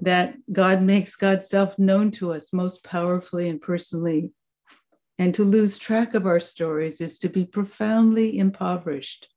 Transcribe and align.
that 0.00 0.34
God 0.50 0.82
makes 0.82 1.16
God's 1.16 1.48
self 1.48 1.78
known 1.78 2.10
to 2.12 2.32
us 2.32 2.52
most 2.52 2.82
powerfully 2.82 3.48
and 3.48 3.60
personally. 3.60 4.32
And 5.18 5.34
to 5.34 5.44
lose 5.44 5.78
track 5.78 6.14
of 6.14 6.26
our 6.26 6.40
stories 6.40 7.00
is 7.00 7.18
to 7.18 7.28
be 7.28 7.44
profoundly 7.44 8.38
impoverished, 8.38 9.28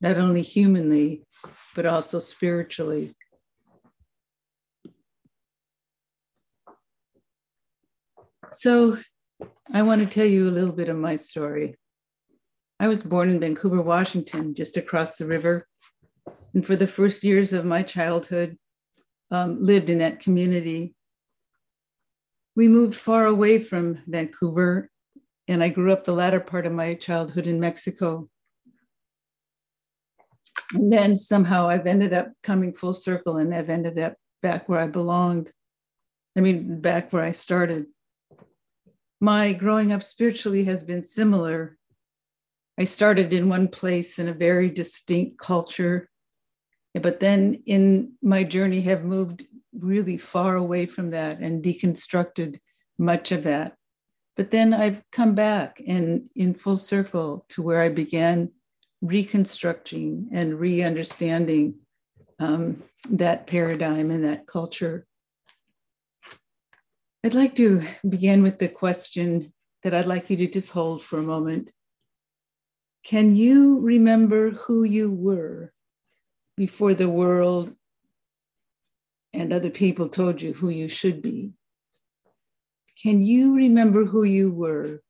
not 0.00 0.16
only 0.16 0.42
humanly, 0.42 1.24
but 1.74 1.86
also 1.86 2.20
spiritually. 2.20 3.16
So, 8.52 8.98
I 9.72 9.82
want 9.82 10.00
to 10.00 10.06
tell 10.06 10.26
you 10.26 10.48
a 10.48 10.52
little 10.52 10.72
bit 10.72 10.88
of 10.88 10.96
my 10.96 11.16
story. 11.16 11.74
I 12.78 12.86
was 12.86 13.02
born 13.02 13.30
in 13.30 13.40
Vancouver, 13.40 13.82
Washington, 13.82 14.54
just 14.54 14.76
across 14.76 15.16
the 15.16 15.26
river. 15.26 15.66
And 16.54 16.64
for 16.64 16.76
the 16.76 16.86
first 16.86 17.24
years 17.24 17.52
of 17.52 17.64
my 17.64 17.82
childhood, 17.82 18.56
um, 19.34 19.58
lived 19.60 19.90
in 19.90 19.98
that 19.98 20.20
community. 20.20 20.94
We 22.54 22.68
moved 22.68 22.94
far 22.94 23.26
away 23.26 23.58
from 23.58 23.98
Vancouver, 24.06 24.88
and 25.48 25.62
I 25.62 25.70
grew 25.70 25.92
up 25.92 26.04
the 26.04 26.12
latter 26.12 26.38
part 26.38 26.66
of 26.66 26.72
my 26.72 26.94
childhood 26.94 27.48
in 27.48 27.58
Mexico. 27.58 28.28
And 30.72 30.92
then 30.92 31.16
somehow 31.16 31.68
I've 31.68 31.86
ended 31.86 32.12
up 32.12 32.28
coming 32.44 32.72
full 32.72 32.92
circle 32.92 33.38
and 33.38 33.52
I've 33.52 33.70
ended 33.70 33.98
up 33.98 34.14
back 34.40 34.68
where 34.68 34.78
I 34.78 34.86
belonged. 34.86 35.50
I 36.36 36.40
mean, 36.40 36.80
back 36.80 37.12
where 37.12 37.24
I 37.24 37.32
started. 37.32 37.86
My 39.20 39.52
growing 39.52 39.90
up 39.92 40.02
spiritually 40.02 40.64
has 40.64 40.84
been 40.84 41.02
similar. 41.02 41.76
I 42.78 42.84
started 42.84 43.32
in 43.32 43.48
one 43.48 43.66
place 43.68 44.18
in 44.20 44.28
a 44.28 44.32
very 44.32 44.70
distinct 44.70 45.38
culture 45.38 46.08
but 47.00 47.20
then 47.20 47.62
in 47.66 48.12
my 48.22 48.44
journey 48.44 48.80
have 48.82 49.04
moved 49.04 49.44
really 49.72 50.16
far 50.16 50.56
away 50.56 50.86
from 50.86 51.10
that 51.10 51.40
and 51.40 51.64
deconstructed 51.64 52.58
much 52.98 53.32
of 53.32 53.42
that. 53.42 53.74
But 54.36 54.50
then 54.50 54.72
i've 54.72 55.02
come 55.12 55.34
back 55.34 55.80
and 55.86 56.28
in 56.34 56.54
full 56.54 56.76
circle 56.76 57.44
to 57.50 57.62
where 57.62 57.82
i 57.82 57.88
began 57.88 58.50
reconstructing 59.02 60.28
and 60.32 60.58
re-understanding 60.58 61.74
um, 62.38 62.82
that 63.10 63.46
paradigm 63.46 64.10
and 64.10 64.24
that 64.24 64.46
culture. 64.46 65.06
I'd 67.22 67.34
like 67.34 67.54
to 67.56 67.82
begin 68.08 68.42
with 68.42 68.58
the 68.58 68.68
question 68.68 69.52
that 69.82 69.94
i'd 69.94 70.06
like 70.06 70.30
you 70.30 70.36
to 70.38 70.46
just 70.46 70.70
hold 70.70 71.02
for 71.02 71.18
a 71.18 71.22
moment. 71.22 71.70
Can 73.04 73.36
you 73.36 73.80
remember 73.80 74.50
who 74.50 74.84
you 74.84 75.10
were 75.10 75.73
before 76.56 76.94
the 76.94 77.08
world 77.08 77.74
and 79.32 79.52
other 79.52 79.70
people 79.70 80.08
told 80.08 80.40
you 80.40 80.52
who 80.52 80.68
you 80.68 80.88
should 80.88 81.20
be. 81.20 81.52
Can 83.02 83.20
you 83.20 83.54
remember 83.54 84.04
who 84.04 84.22
you 84.22 84.50
were 84.50 85.00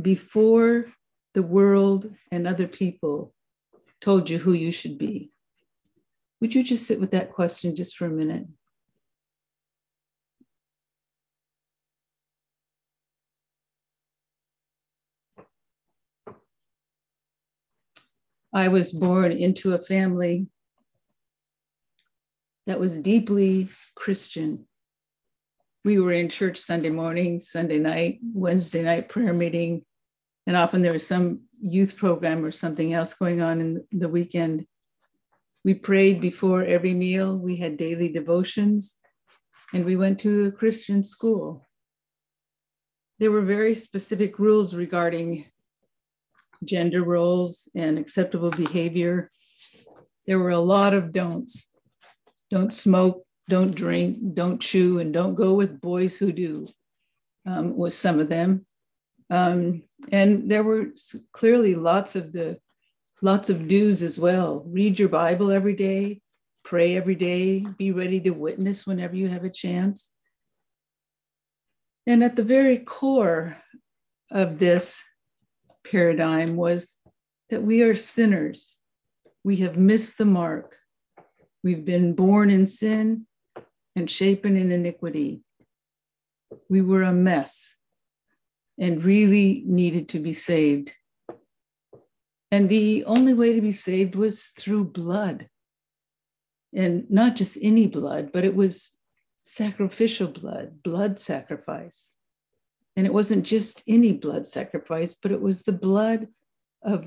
before 0.00 0.86
the 1.34 1.42
world 1.42 2.10
and 2.30 2.46
other 2.46 2.68
people 2.68 3.34
told 4.00 4.30
you 4.30 4.38
who 4.38 4.52
you 4.52 4.70
should 4.70 4.96
be? 4.98 5.32
Would 6.40 6.54
you 6.54 6.62
just 6.62 6.86
sit 6.86 7.00
with 7.00 7.10
that 7.10 7.32
question 7.32 7.74
just 7.74 7.96
for 7.96 8.06
a 8.06 8.10
minute? 8.10 8.46
I 18.56 18.68
was 18.68 18.90
born 18.90 19.32
into 19.32 19.74
a 19.74 19.78
family 19.78 20.46
that 22.66 22.80
was 22.80 22.98
deeply 22.98 23.68
Christian. 23.94 24.66
We 25.84 25.98
were 25.98 26.12
in 26.12 26.30
church 26.30 26.56
Sunday 26.56 26.88
morning, 26.88 27.38
Sunday 27.38 27.78
night, 27.78 28.18
Wednesday 28.22 28.80
night 28.80 29.10
prayer 29.10 29.34
meeting, 29.34 29.84
and 30.46 30.56
often 30.56 30.80
there 30.80 30.94
was 30.94 31.06
some 31.06 31.42
youth 31.60 31.98
program 31.98 32.42
or 32.42 32.50
something 32.50 32.94
else 32.94 33.12
going 33.12 33.42
on 33.42 33.60
in 33.60 33.84
the 33.92 34.08
weekend. 34.08 34.66
We 35.62 35.74
prayed 35.74 36.22
before 36.22 36.64
every 36.64 36.94
meal, 36.94 37.38
we 37.38 37.56
had 37.56 37.76
daily 37.76 38.10
devotions, 38.10 38.94
and 39.74 39.84
we 39.84 39.96
went 39.96 40.18
to 40.20 40.46
a 40.46 40.52
Christian 40.52 41.04
school. 41.04 41.66
There 43.18 43.30
were 43.30 43.42
very 43.42 43.74
specific 43.74 44.38
rules 44.38 44.74
regarding 44.74 45.44
gender 46.64 47.02
roles 47.02 47.68
and 47.74 47.98
acceptable 47.98 48.50
behavior. 48.50 49.30
There 50.26 50.38
were 50.38 50.50
a 50.50 50.58
lot 50.58 50.94
of 50.94 51.12
don'ts. 51.12 51.72
Don't 52.50 52.72
smoke, 52.72 53.24
don't 53.48 53.74
drink, 53.74 54.34
don't 54.34 54.60
chew, 54.60 54.98
and 54.98 55.12
don't 55.12 55.34
go 55.34 55.54
with 55.54 55.80
boys 55.80 56.16
who 56.16 56.32
do, 56.32 56.68
um, 57.46 57.76
was 57.76 57.96
some 57.96 58.18
of 58.18 58.28
them. 58.28 58.66
Um, 59.30 59.82
and 60.12 60.50
there 60.50 60.62
were 60.62 60.86
clearly 61.32 61.74
lots 61.74 62.14
of 62.16 62.32
the 62.32 62.58
lots 63.22 63.50
of 63.50 63.66
do's 63.66 64.02
as 64.02 64.18
well. 64.18 64.62
Read 64.66 64.98
your 64.98 65.08
Bible 65.08 65.50
every 65.50 65.74
day, 65.74 66.20
pray 66.64 66.96
every 66.96 67.14
day, 67.14 67.60
be 67.60 67.92
ready 67.92 68.20
to 68.20 68.30
witness 68.30 68.86
whenever 68.86 69.16
you 69.16 69.28
have 69.28 69.44
a 69.44 69.50
chance. 69.50 70.12
And 72.06 72.22
at 72.22 72.36
the 72.36 72.44
very 72.44 72.78
core 72.78 73.56
of 74.30 74.58
this 74.58 75.02
paradigm 75.90 76.56
was 76.56 76.96
that 77.50 77.62
we 77.62 77.82
are 77.82 77.96
sinners. 77.96 78.76
We 79.44 79.56
have 79.56 79.76
missed 79.76 80.18
the 80.18 80.24
mark. 80.24 80.76
We've 81.62 81.84
been 81.84 82.14
born 82.14 82.50
in 82.50 82.66
sin 82.66 83.26
and 83.94 84.10
shapen 84.10 84.56
in 84.56 84.70
iniquity. 84.70 85.40
We 86.68 86.80
were 86.80 87.02
a 87.02 87.12
mess 87.12 87.74
and 88.78 89.04
really 89.04 89.62
needed 89.66 90.08
to 90.10 90.18
be 90.18 90.34
saved. 90.34 90.92
And 92.50 92.68
the 92.68 93.04
only 93.04 93.34
way 93.34 93.54
to 93.54 93.60
be 93.60 93.72
saved 93.72 94.14
was 94.14 94.50
through 94.58 94.84
blood. 94.84 95.48
And 96.74 97.10
not 97.10 97.36
just 97.36 97.58
any 97.60 97.86
blood, 97.86 98.30
but 98.32 98.44
it 98.44 98.54
was 98.54 98.90
sacrificial 99.42 100.28
blood, 100.28 100.82
blood 100.82 101.18
sacrifice. 101.18 102.10
And 102.96 103.06
it 103.06 103.12
wasn't 103.12 103.44
just 103.44 103.82
any 103.86 104.12
blood 104.12 104.46
sacrifice, 104.46 105.14
but 105.20 105.32
it 105.32 105.40
was 105.40 105.62
the 105.62 105.72
blood 105.72 106.28
of 106.82 107.06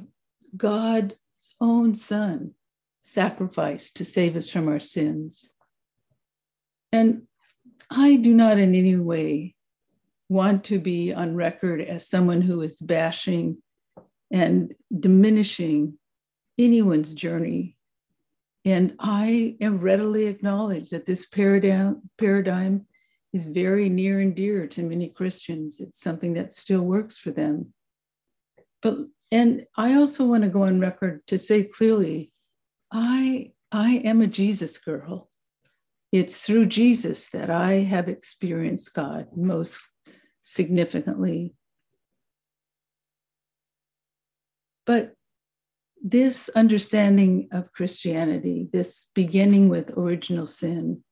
God's 0.55 1.16
own 1.59 1.95
Son 1.95 2.53
sacrificed 3.01 3.97
to 3.97 4.05
save 4.05 4.35
us 4.35 4.50
from 4.50 4.67
our 4.67 4.79
sins. 4.79 5.55
And 6.91 7.23
I 7.89 8.17
do 8.17 8.33
not 8.33 8.59
in 8.59 8.75
any 8.75 8.97
way 8.97 9.55
want 10.27 10.63
to 10.66 10.79
be 10.79 11.11
on 11.11 11.35
record 11.35 11.81
as 11.81 12.07
someone 12.07 12.41
who 12.41 12.61
is 12.61 12.79
bashing 12.79 13.57
and 14.31 14.75
diminishing 14.97 15.97
anyone's 16.57 17.13
journey. 17.13 17.75
And 18.63 18.95
I 19.00 19.56
am 19.61 19.79
readily 19.79 20.27
acknowledge 20.27 20.91
that 20.91 21.07
this 21.07 21.25
paradigm, 21.25 22.03
paradigm 22.17 22.85
is 23.34 23.47
very 23.47 23.90
near 23.90 24.19
and 24.19 24.35
dear 24.35 24.67
to 24.67 24.84
many 24.84 25.09
Christians. 25.09 25.79
It's 25.79 26.00
something 26.00 26.34
that 26.34 26.53
still 26.53 26.81
works 26.81 27.17
for 27.17 27.31
them. 27.31 27.73
But 28.81 28.97
and 29.31 29.66
I 29.78 29.94
also 29.94 30.25
want 30.25 30.44
to 30.44 30.50
go 30.50 30.63
on 30.63 30.79
record 30.79 31.22
to 31.28 31.38
say 31.38 31.63
clearly, 31.63 32.31
I 32.91 33.51
I 33.72 34.01
am 34.03 34.22
a 34.22 34.28
Jesus 34.28 34.78
girl. 34.78 35.29
It's 36.12 36.39
through 36.39 36.66
Jesus 36.68 37.29
that 37.29 37.51
I 37.51 37.73
have 37.73 38.09
experienced 38.09 38.94
God 38.95 39.28
most 39.35 39.79
significantly. 40.41 41.53
But 44.88 45.13
this 46.01 46.50
understanding 46.56 47.50
of 47.51 47.71
Christianity, 47.74 48.69
this 48.74 49.09
beginning 49.13 49.69
with 49.69 49.95
original 49.95 50.48
sin, 50.48 51.03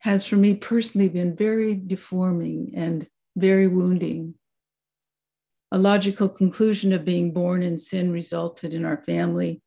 has 0.00 0.26
for 0.26 0.36
me 0.36 0.54
personally 0.54 1.08
been 1.08 1.36
very 1.36 1.74
deforming 1.74 2.72
and 2.74 3.06
very 3.36 3.66
wounding. 3.66 4.34
A 5.72 5.78
logical 5.78 6.28
conclusion 6.28 6.92
of 6.92 7.04
being 7.04 7.32
born 7.32 7.62
in 7.62 7.78
sin 7.78 8.10
resulted 8.10 8.74
in 8.74 8.84
our 8.84 9.02
family 9.04 9.62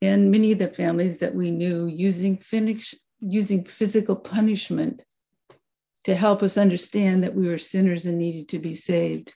and 0.00 0.30
many 0.30 0.52
of 0.52 0.58
the 0.58 0.68
families 0.68 1.18
that 1.18 1.34
we 1.34 1.50
knew 1.50 1.86
using, 1.86 2.36
finish, 2.36 2.94
using 3.20 3.64
physical 3.64 4.16
punishment 4.16 5.02
to 6.04 6.14
help 6.14 6.42
us 6.42 6.56
understand 6.56 7.24
that 7.24 7.34
we 7.34 7.48
were 7.48 7.58
sinners 7.58 8.06
and 8.06 8.18
needed 8.18 8.48
to 8.50 8.58
be 8.58 8.74
saved. 8.74 9.32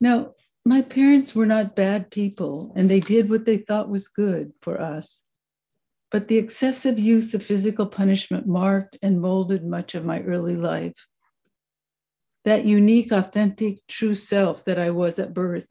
Now, 0.00 0.32
my 0.64 0.82
parents 0.82 1.34
were 1.34 1.46
not 1.46 1.76
bad 1.76 2.10
people, 2.10 2.72
and 2.76 2.90
they 2.90 3.00
did 3.00 3.28
what 3.28 3.44
they 3.44 3.58
thought 3.58 3.88
was 3.88 4.08
good 4.08 4.52
for 4.62 4.80
us. 4.80 5.22
But 6.10 6.28
the 6.28 6.38
excessive 6.38 6.98
use 6.98 7.34
of 7.34 7.44
physical 7.44 7.86
punishment 7.86 8.46
marked 8.46 8.98
and 9.00 9.20
molded 9.20 9.64
much 9.64 9.94
of 9.94 10.04
my 10.04 10.20
early 10.22 10.56
life. 10.56 11.06
That 12.44 12.64
unique, 12.64 13.12
authentic, 13.12 13.86
true 13.86 14.14
self 14.14 14.64
that 14.64 14.78
I 14.78 14.90
was 14.90 15.18
at 15.18 15.34
birth 15.34 15.70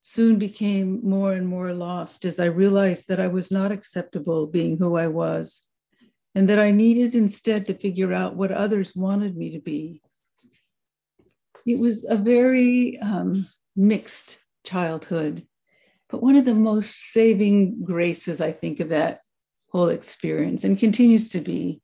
soon 0.00 0.38
became 0.38 1.00
more 1.02 1.34
and 1.34 1.46
more 1.46 1.74
lost 1.74 2.24
as 2.24 2.40
I 2.40 2.46
realized 2.46 3.08
that 3.08 3.20
I 3.20 3.28
was 3.28 3.50
not 3.50 3.72
acceptable 3.72 4.46
being 4.46 4.78
who 4.78 4.96
I 4.96 5.08
was 5.08 5.66
and 6.34 6.48
that 6.48 6.58
I 6.58 6.70
needed 6.70 7.14
instead 7.14 7.66
to 7.66 7.74
figure 7.74 8.12
out 8.12 8.36
what 8.36 8.52
others 8.52 8.94
wanted 8.94 9.36
me 9.36 9.50
to 9.50 9.60
be. 9.60 10.00
It 11.66 11.78
was 11.78 12.06
a 12.08 12.16
very 12.16 12.98
um, 13.00 13.46
mixed 13.76 14.38
childhood, 14.64 15.46
but 16.08 16.22
one 16.22 16.36
of 16.36 16.44
the 16.44 16.54
most 16.54 17.12
saving 17.12 17.84
graces, 17.84 18.40
I 18.40 18.52
think, 18.52 18.80
of 18.80 18.90
that 18.90 19.20
whole 19.70 19.88
experience 19.88 20.64
and 20.64 20.78
continues 20.78 21.30
to 21.30 21.40
be 21.40 21.80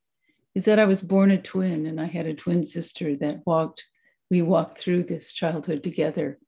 is 0.55 0.65
that 0.65 0.79
I 0.79 0.85
was 0.85 1.01
born 1.01 1.31
a 1.31 1.41
twin 1.41 1.85
and 1.85 2.01
I 2.01 2.05
had 2.05 2.25
a 2.25 2.33
twin 2.33 2.63
sister 2.63 3.15
that 3.17 3.45
walked, 3.45 3.85
we 4.29 4.41
walked 4.41 4.77
through 4.77 5.03
this 5.03 5.33
childhood 5.33 5.83
together. 5.83 6.39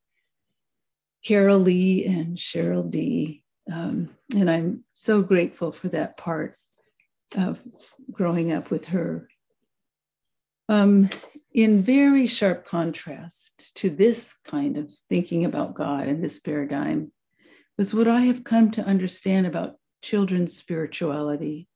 Carol 1.23 1.59
Lee 1.59 2.05
and 2.05 2.37
Cheryl 2.37 2.89
D. 2.89 3.43
Um, 3.71 4.09
and 4.35 4.49
I'm 4.49 4.83
so 4.93 5.21
grateful 5.21 5.71
for 5.71 5.89
that 5.89 6.17
part 6.17 6.57
of 7.35 7.59
growing 8.11 8.51
up 8.51 8.71
with 8.71 8.85
her. 8.85 9.29
Um, 10.67 11.09
in 11.53 11.81
very 11.81 12.27
sharp 12.27 12.65
contrast 12.65 13.75
to 13.75 13.89
this 13.89 14.35
kind 14.45 14.77
of 14.77 14.91
thinking 15.09 15.45
about 15.45 15.73
God 15.73 16.07
and 16.07 16.23
this 16.23 16.39
paradigm, 16.39 17.11
was 17.77 17.93
what 17.93 18.07
I 18.07 18.21
have 18.21 18.43
come 18.43 18.71
to 18.71 18.83
understand 18.83 19.47
about 19.47 19.75
children's 20.01 20.55
spirituality. 20.55 21.67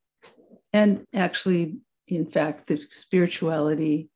And 0.72 1.06
actually, 1.14 1.78
in 2.08 2.26
fact, 2.26 2.68
the 2.68 2.84
spirituality 2.90 4.10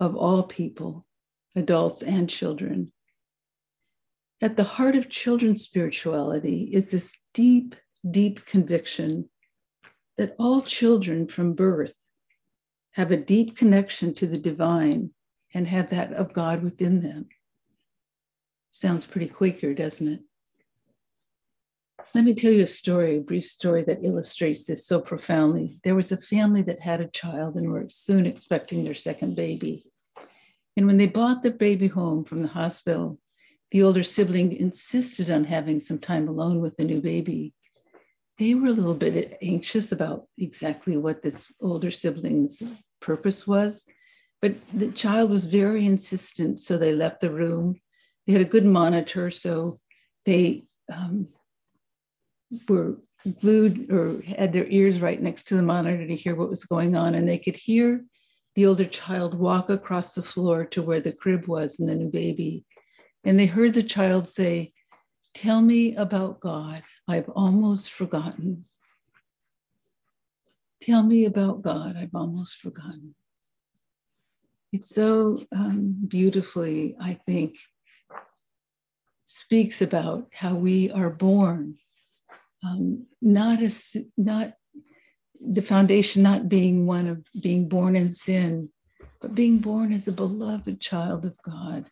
of 0.00 0.16
all 0.16 0.44
people, 0.44 1.06
adults 1.54 2.02
and 2.02 2.28
children. 2.28 2.92
At 4.40 4.56
the 4.56 4.64
heart 4.64 4.96
of 4.96 5.08
children's 5.08 5.62
spirituality 5.62 6.70
is 6.72 6.90
this 6.90 7.16
deep, 7.32 7.74
deep 8.08 8.44
conviction 8.44 9.30
that 10.16 10.34
all 10.38 10.62
children 10.62 11.26
from 11.26 11.54
birth 11.54 11.94
have 12.92 13.10
a 13.10 13.16
deep 13.16 13.56
connection 13.56 14.14
to 14.14 14.26
the 14.26 14.38
divine 14.38 15.10
and 15.52 15.66
have 15.66 15.90
that 15.90 16.12
of 16.12 16.32
God 16.32 16.62
within 16.62 17.00
them. 17.00 17.28
Sounds 18.70 19.06
pretty 19.06 19.28
Quaker, 19.28 19.72
doesn't 19.72 20.08
it? 20.08 20.20
Let 22.14 22.24
me 22.24 22.34
tell 22.34 22.52
you 22.52 22.62
a 22.62 22.66
story, 22.66 23.16
a 23.16 23.20
brief 23.20 23.44
story 23.44 23.82
that 23.84 24.04
illustrates 24.04 24.64
this 24.64 24.86
so 24.86 25.00
profoundly. 25.00 25.80
There 25.82 25.96
was 25.96 26.12
a 26.12 26.16
family 26.16 26.62
that 26.62 26.80
had 26.80 27.00
a 27.00 27.08
child 27.08 27.56
and 27.56 27.70
were 27.70 27.88
soon 27.88 28.24
expecting 28.24 28.84
their 28.84 28.94
second 28.94 29.34
baby. 29.34 29.86
And 30.76 30.86
when 30.86 30.96
they 30.96 31.06
brought 31.06 31.42
the 31.42 31.50
baby 31.50 31.88
home 31.88 32.24
from 32.24 32.42
the 32.42 32.48
hospital, 32.48 33.18
the 33.72 33.82
older 33.82 34.04
sibling 34.04 34.52
insisted 34.52 35.30
on 35.30 35.44
having 35.44 35.80
some 35.80 35.98
time 35.98 36.28
alone 36.28 36.60
with 36.60 36.76
the 36.76 36.84
new 36.84 37.00
baby 37.00 37.52
they 38.38 38.54
were 38.54 38.68
a 38.68 38.72
little 38.72 38.94
bit 38.94 39.38
anxious 39.42 39.92
about 39.92 40.26
exactly 40.38 40.96
what 40.96 41.22
this 41.22 41.46
older 41.60 41.90
sibling's 41.90 42.62
purpose 43.00 43.46
was. 43.46 43.84
But 44.42 44.54
the 44.72 44.90
child 44.90 45.30
was 45.30 45.46
very 45.46 45.86
insistent, 45.86 46.58
so 46.58 46.76
they 46.76 46.94
left 46.94 47.20
the 47.20 47.30
room. 47.30 47.80
They 48.26 48.32
had 48.32 48.42
a 48.42 48.46
good 48.46 48.66
monitor, 48.66 49.30
so 49.30 49.80
they 50.26 50.64
um, 50.92 51.28
were 52.68 52.96
glued 53.40 53.90
or 53.90 54.20
had 54.22 54.52
their 54.52 54.66
ears 54.66 55.00
right 55.00 55.20
next 55.20 55.44
to 55.44 55.56
the 55.56 55.62
monitor 55.62 56.06
to 56.06 56.14
hear 56.14 56.34
what 56.34 56.50
was 56.50 56.64
going 56.64 56.94
on. 56.96 57.14
And 57.14 57.28
they 57.28 57.38
could 57.38 57.56
hear 57.56 58.04
the 58.54 58.66
older 58.66 58.84
child 58.84 59.34
walk 59.34 59.70
across 59.70 60.14
the 60.14 60.22
floor 60.22 60.64
to 60.66 60.82
where 60.82 61.00
the 61.00 61.12
crib 61.12 61.46
was 61.46 61.80
and 61.80 61.88
the 61.88 61.94
new 61.94 62.10
baby. 62.10 62.64
And 63.24 63.38
they 63.38 63.46
heard 63.46 63.74
the 63.74 63.82
child 63.82 64.28
say, 64.28 64.72
Tell 65.34 65.60
me 65.62 65.96
about 65.96 66.38
God. 66.38 66.84
I've 67.08 67.28
almost 67.30 67.90
forgotten. 67.90 68.66
Tell 70.80 71.02
me 71.02 71.24
about 71.24 71.62
God. 71.62 71.96
I've 71.96 72.14
almost 72.14 72.56
forgotten. 72.56 73.16
It's 74.72 74.94
so 74.94 75.44
um, 75.54 75.96
beautifully, 76.06 76.94
I 77.00 77.14
think, 77.26 77.56
speaks 79.24 79.82
about 79.82 80.28
how 80.32 80.54
we 80.54 80.90
are 80.90 81.10
born, 81.10 81.78
um, 82.64 83.06
not 83.20 83.62
as 83.62 83.96
not 84.16 84.54
the 85.40 85.62
foundation 85.62 86.22
not 86.22 86.48
being 86.48 86.86
one 86.86 87.06
of 87.06 87.26
being 87.40 87.68
born 87.68 87.96
in 87.96 88.12
sin, 88.12 88.70
but 89.20 89.34
being 89.34 89.58
born 89.58 89.92
as 89.92 90.08
a 90.08 90.12
beloved 90.12 90.80
child 90.80 91.26
of 91.26 91.34
God, 91.42 91.88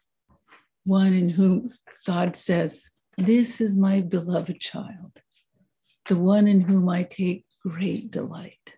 one 0.84 1.12
in 1.12 1.28
whom 1.28 1.70
God 2.06 2.34
says, 2.36 2.90
this 3.18 3.60
is 3.60 3.76
my 3.76 4.00
beloved 4.00 4.58
child, 4.60 5.20
the 6.06 6.16
one 6.16 6.48
in 6.48 6.60
whom 6.60 6.88
I 6.88 7.02
take 7.02 7.44
great 7.64 8.10
delight. 8.10 8.76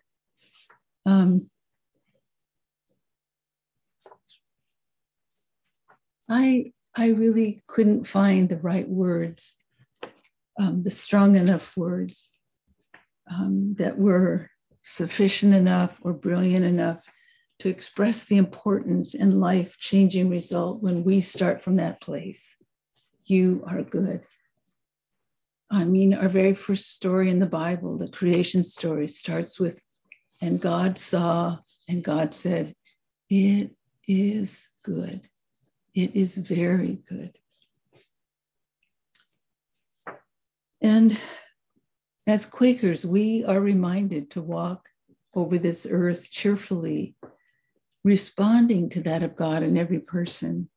Um, 1.05 1.49
I, 6.29 6.73
I 6.95 7.09
really 7.09 7.63
couldn't 7.67 8.05
find 8.05 8.49
the 8.49 8.57
right 8.57 8.87
words, 8.89 9.55
um, 10.59 10.83
the 10.83 10.89
strong 10.89 11.35
enough 11.35 11.75
words 11.75 12.37
um, 13.29 13.75
that 13.77 13.97
were 13.97 14.49
sufficient 14.83 15.53
enough 15.53 15.99
or 16.03 16.13
brilliant 16.13 16.65
enough 16.65 17.05
to 17.59 17.69
express 17.69 18.25
the 18.25 18.37
importance 18.37 19.13
and 19.15 19.39
life 19.39 19.77
changing 19.79 20.29
result 20.29 20.81
when 20.81 21.03
we 21.03 21.21
start 21.21 21.61
from 21.61 21.77
that 21.77 22.01
place 22.01 22.55
you 23.25 23.63
are 23.65 23.81
good. 23.81 24.21
I 25.69 25.83
mean, 25.83 26.13
our 26.13 26.29
very 26.29 26.53
first 26.53 26.93
story 26.93 27.29
in 27.29 27.39
the 27.39 27.45
Bible, 27.45 27.97
the 27.97 28.07
creation 28.07 28.61
story, 28.61 29.07
starts 29.07 29.59
with, 29.59 29.81
and 30.41 30.61
God 30.61 30.97
saw, 30.97 31.57
and 31.89 32.03
God 32.03 32.33
said, 32.33 32.75
It 33.29 33.71
is 34.07 34.67
good. 34.83 35.27
It 35.95 36.15
is 36.15 36.35
very 36.35 36.99
good. 37.09 37.37
And 40.85 41.17
as 42.27 42.45
Quakers, 42.45 43.07
we 43.07 43.43
are 43.43 43.59
reminded 43.59 44.29
to 44.31 44.41
walk 44.43 44.87
over 45.33 45.57
this 45.57 45.87
earth 45.89 46.29
cheerfully, 46.29 47.15
responding 48.03 48.91
to 48.91 49.01
that 49.01 49.23
of 49.23 49.35
God 49.35 49.63
in 49.63 49.77
every 49.79 49.99
person 49.99 50.69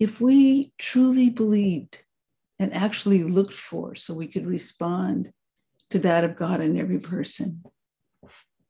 if 0.00 0.20
we 0.20 0.72
truly 0.76 1.30
believed 1.30 1.98
and 2.58 2.74
actually 2.74 3.22
looked 3.22 3.54
for 3.54 3.94
so 3.94 4.12
we 4.12 4.26
could 4.26 4.46
respond 4.46 5.30
to 5.90 6.00
that 6.00 6.24
of 6.24 6.34
God 6.34 6.60
in 6.60 6.80
every 6.80 6.98
person, 6.98 7.62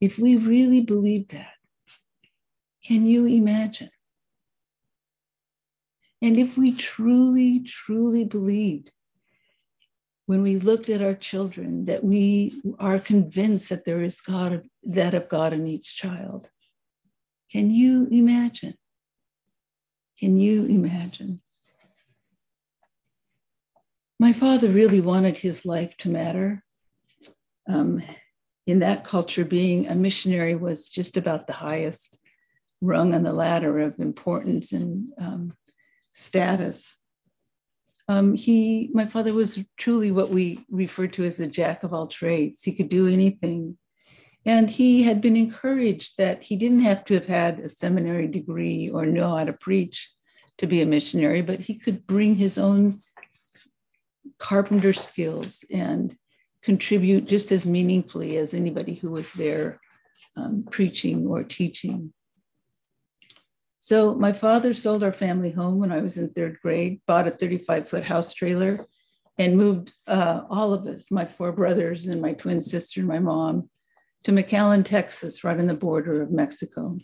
if 0.03 0.19
we 0.19 0.37
really 0.37 0.83
believed 0.83 1.31
that, 1.31 1.55
can 2.85 3.07
you 3.07 3.25
imagine? 3.25 3.91
And 6.21 6.37
if 6.37 6.59
we 6.59 6.73
truly, 6.73 7.61
truly 7.61 8.27
believed 8.27 8.93
when 10.29 10.43
we 10.43 10.57
looked 10.57 10.91
at 10.91 11.01
our 11.01 11.15
children 11.15 11.87
that 11.87 12.05
we 12.05 12.61
are 12.79 12.99
convinced 12.99 13.71
that 13.71 13.87
there 13.87 14.03
is 14.03 14.21
God, 14.21 14.63
that 14.83 15.15
of 15.15 15.27
God 15.27 15.55
in 15.55 15.67
each 15.67 15.97
child, 15.97 16.51
can 17.51 17.71
you 17.71 18.07
imagine? 18.11 18.75
Can 20.21 20.37
you 20.37 20.67
imagine? 20.67 21.41
My 24.21 24.35
father 24.35 24.69
really 24.69 25.01
wanted 25.01 25.39
his 25.39 25.65
life 25.65 25.97
to 25.97 26.11
matter. 26.11 26.63
Um, 27.67 28.03
in 28.67 28.81
that 28.81 29.05
culture, 29.05 29.47
being 29.47 29.89
a 29.89 29.95
missionary 29.95 30.55
was 30.55 30.91
just 30.91 31.17
about 31.17 31.47
the 31.47 31.55
highest 31.55 32.19
rung 32.83 33.15
on 33.15 33.23
the 33.23 33.33
ladder 33.33 33.79
of 33.79 33.99
importance 33.99 34.73
and 34.73 35.09
um, 35.19 35.55
status. 36.13 36.98
Um, 38.09 38.35
he, 38.35 38.91
my 38.95 39.05
father 39.05 39.35
was 39.35 39.59
truly 39.77 40.11
what 40.11 40.31
we 40.31 40.65
refer 40.71 41.07
to 41.09 41.25
as 41.25 41.41
a 41.41 41.47
jack 41.47 41.83
of 41.83 41.93
all 41.93 42.07
trades. 42.07 42.63
He 42.63 42.73
could 42.73 42.89
do 42.89 43.07
anything. 43.07 43.77
And 44.47 44.71
he 44.71 45.03
had 45.03 45.21
been 45.21 45.37
encouraged 45.37 46.15
that 46.17 46.43
he 46.43 46.57
didn't 46.57 46.81
have 46.81 47.05
to 47.05 47.15
have 47.15 47.27
had 47.27 47.61
a 47.61 47.69
seminary 47.69 48.27
degree 48.27 48.89
or 48.89 49.05
know 49.05 49.37
how 49.37 49.45
to 49.45 49.53
preach 49.53 50.11
to 50.57 50.67
be 50.67 50.81
a 50.81 50.87
missionary, 50.87 51.43
but 51.43 51.61
he 51.61 51.75
could 51.75 52.07
bring 52.07 52.35
his 52.35 52.57
own 52.57 53.01
carpenter 54.39 54.93
skills 54.93 55.65
and 55.71 56.17
contribute 56.63 57.27
just 57.27 57.53
as 57.53 57.67
meaningfully 57.67 58.37
as 58.37 58.55
anybody 58.55 58.95
who 58.95 59.11
was 59.11 59.31
there 59.35 59.81
um, 60.37 60.65
preaching 60.71 61.27
or 61.27 61.43
teaching. 61.43 62.13
So 63.89 64.15
my 64.15 64.33
father 64.33 64.75
sold 64.75 65.03
our 65.03 65.15
family 65.15 65.51
home 65.51 65.79
when 65.79 65.91
I 65.91 66.03
was 66.03 66.19
in 66.19 66.29
third 66.29 66.59
grade, 66.61 67.01
bought 67.07 67.27
a 67.27 67.31
35 67.31 67.89
foot 67.89 68.05
house 68.05 68.35
trailer, 68.35 68.87
and 69.39 69.57
moved 69.57 69.95
uh, 70.07 70.43
all 70.51 70.75
of 70.75 70.87
us, 70.87 71.11
my 71.11 71.25
four 71.25 71.53
brothers 71.53 72.07
and 72.07 72.21
my 72.21 72.35
twin 72.35 72.61
sister 72.61 73.01
and 73.01 73.09
my 73.09 73.19
mom, 73.19 73.71
to 74.25 74.31
McAllen, 74.31 74.85
Texas, 74.85 75.43
right 75.43 75.59
on 75.59 75.69
the 75.69 75.73
border 75.73 76.21
of 76.21 76.31
Mexico. 76.31 76.99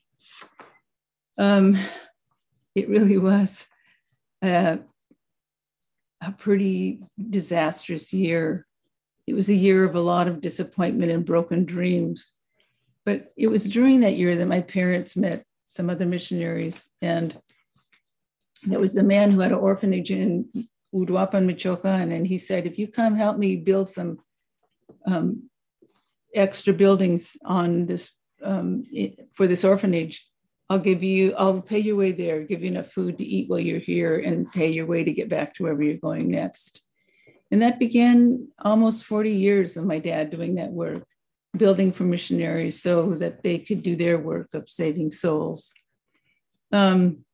Um, 1.38 1.78
it 2.74 2.90
really 2.90 3.16
was 3.16 3.66
a, 4.42 4.80
a 6.20 6.32
pretty 6.32 7.00
disastrous 7.30 8.12
year. 8.12 8.66
It 9.26 9.32
was 9.32 9.48
a 9.48 9.54
year 9.54 9.84
of 9.84 9.94
a 9.94 10.00
lot 10.00 10.28
of 10.28 10.42
disappointment 10.42 11.12
and 11.12 11.24
broken 11.24 11.64
dreams. 11.64 12.34
but 13.06 13.32
it 13.38 13.46
was 13.46 13.64
during 13.64 14.00
that 14.00 14.18
year 14.18 14.36
that 14.36 14.48
my 14.48 14.60
parents 14.60 15.16
met 15.16 15.46
some 15.74 15.90
other 15.90 16.06
missionaries. 16.06 16.88
And 17.02 17.36
there 18.62 18.80
was 18.80 18.96
a 18.96 19.02
man 19.02 19.30
who 19.30 19.40
had 19.40 19.52
an 19.52 19.58
orphanage 19.58 20.10
in 20.10 20.68
Uruapan, 20.94 21.44
Michoacan. 21.44 22.12
And 22.12 22.26
he 22.26 22.38
said, 22.38 22.66
if 22.66 22.78
you 22.78 22.88
come 22.88 23.16
help 23.16 23.36
me 23.36 23.56
build 23.56 23.88
some 23.88 24.18
um, 25.06 25.50
extra 26.34 26.72
buildings 26.72 27.36
on 27.44 27.86
this 27.86 28.12
um, 28.42 28.84
for 29.34 29.46
this 29.46 29.64
orphanage, 29.64 30.28
I'll 30.70 30.78
give 30.78 31.02
you, 31.02 31.34
I'll 31.36 31.60
pay 31.60 31.78
your 31.78 31.96
way 31.96 32.12
there, 32.12 32.42
give 32.42 32.62
you 32.62 32.70
enough 32.70 32.90
food 32.90 33.18
to 33.18 33.24
eat 33.24 33.50
while 33.50 33.58
you're 33.58 33.80
here, 33.80 34.18
and 34.18 34.50
pay 34.50 34.70
your 34.70 34.86
way 34.86 35.04
to 35.04 35.12
get 35.12 35.28
back 35.28 35.54
to 35.54 35.64
wherever 35.64 35.82
you're 35.82 35.96
going 35.96 36.30
next. 36.30 36.82
And 37.50 37.60
that 37.62 37.78
began 37.78 38.48
almost 38.58 39.04
40 39.04 39.30
years 39.30 39.76
of 39.76 39.84
my 39.84 39.98
dad 39.98 40.30
doing 40.30 40.54
that 40.54 40.70
work, 40.70 41.06
building 41.56 41.92
for 41.92 42.04
missionaries 42.04 42.82
so 42.82 43.14
that 43.14 43.42
they 43.42 43.58
could 43.58 43.82
do 43.82 43.96
their 43.96 44.18
work 44.18 44.54
of 44.54 44.68
saving 44.68 45.10
souls. 45.12 45.72
Um, 46.72 47.24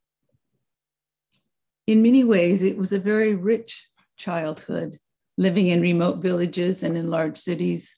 in 1.86 2.02
many 2.02 2.24
ways, 2.24 2.62
it 2.62 2.76
was 2.76 2.92
a 2.92 2.98
very 2.98 3.34
rich 3.34 3.86
childhood, 4.16 4.98
living 5.38 5.68
in 5.68 5.80
remote 5.80 6.18
villages 6.18 6.82
and 6.82 6.96
in 6.96 7.08
large 7.08 7.38
cities, 7.38 7.96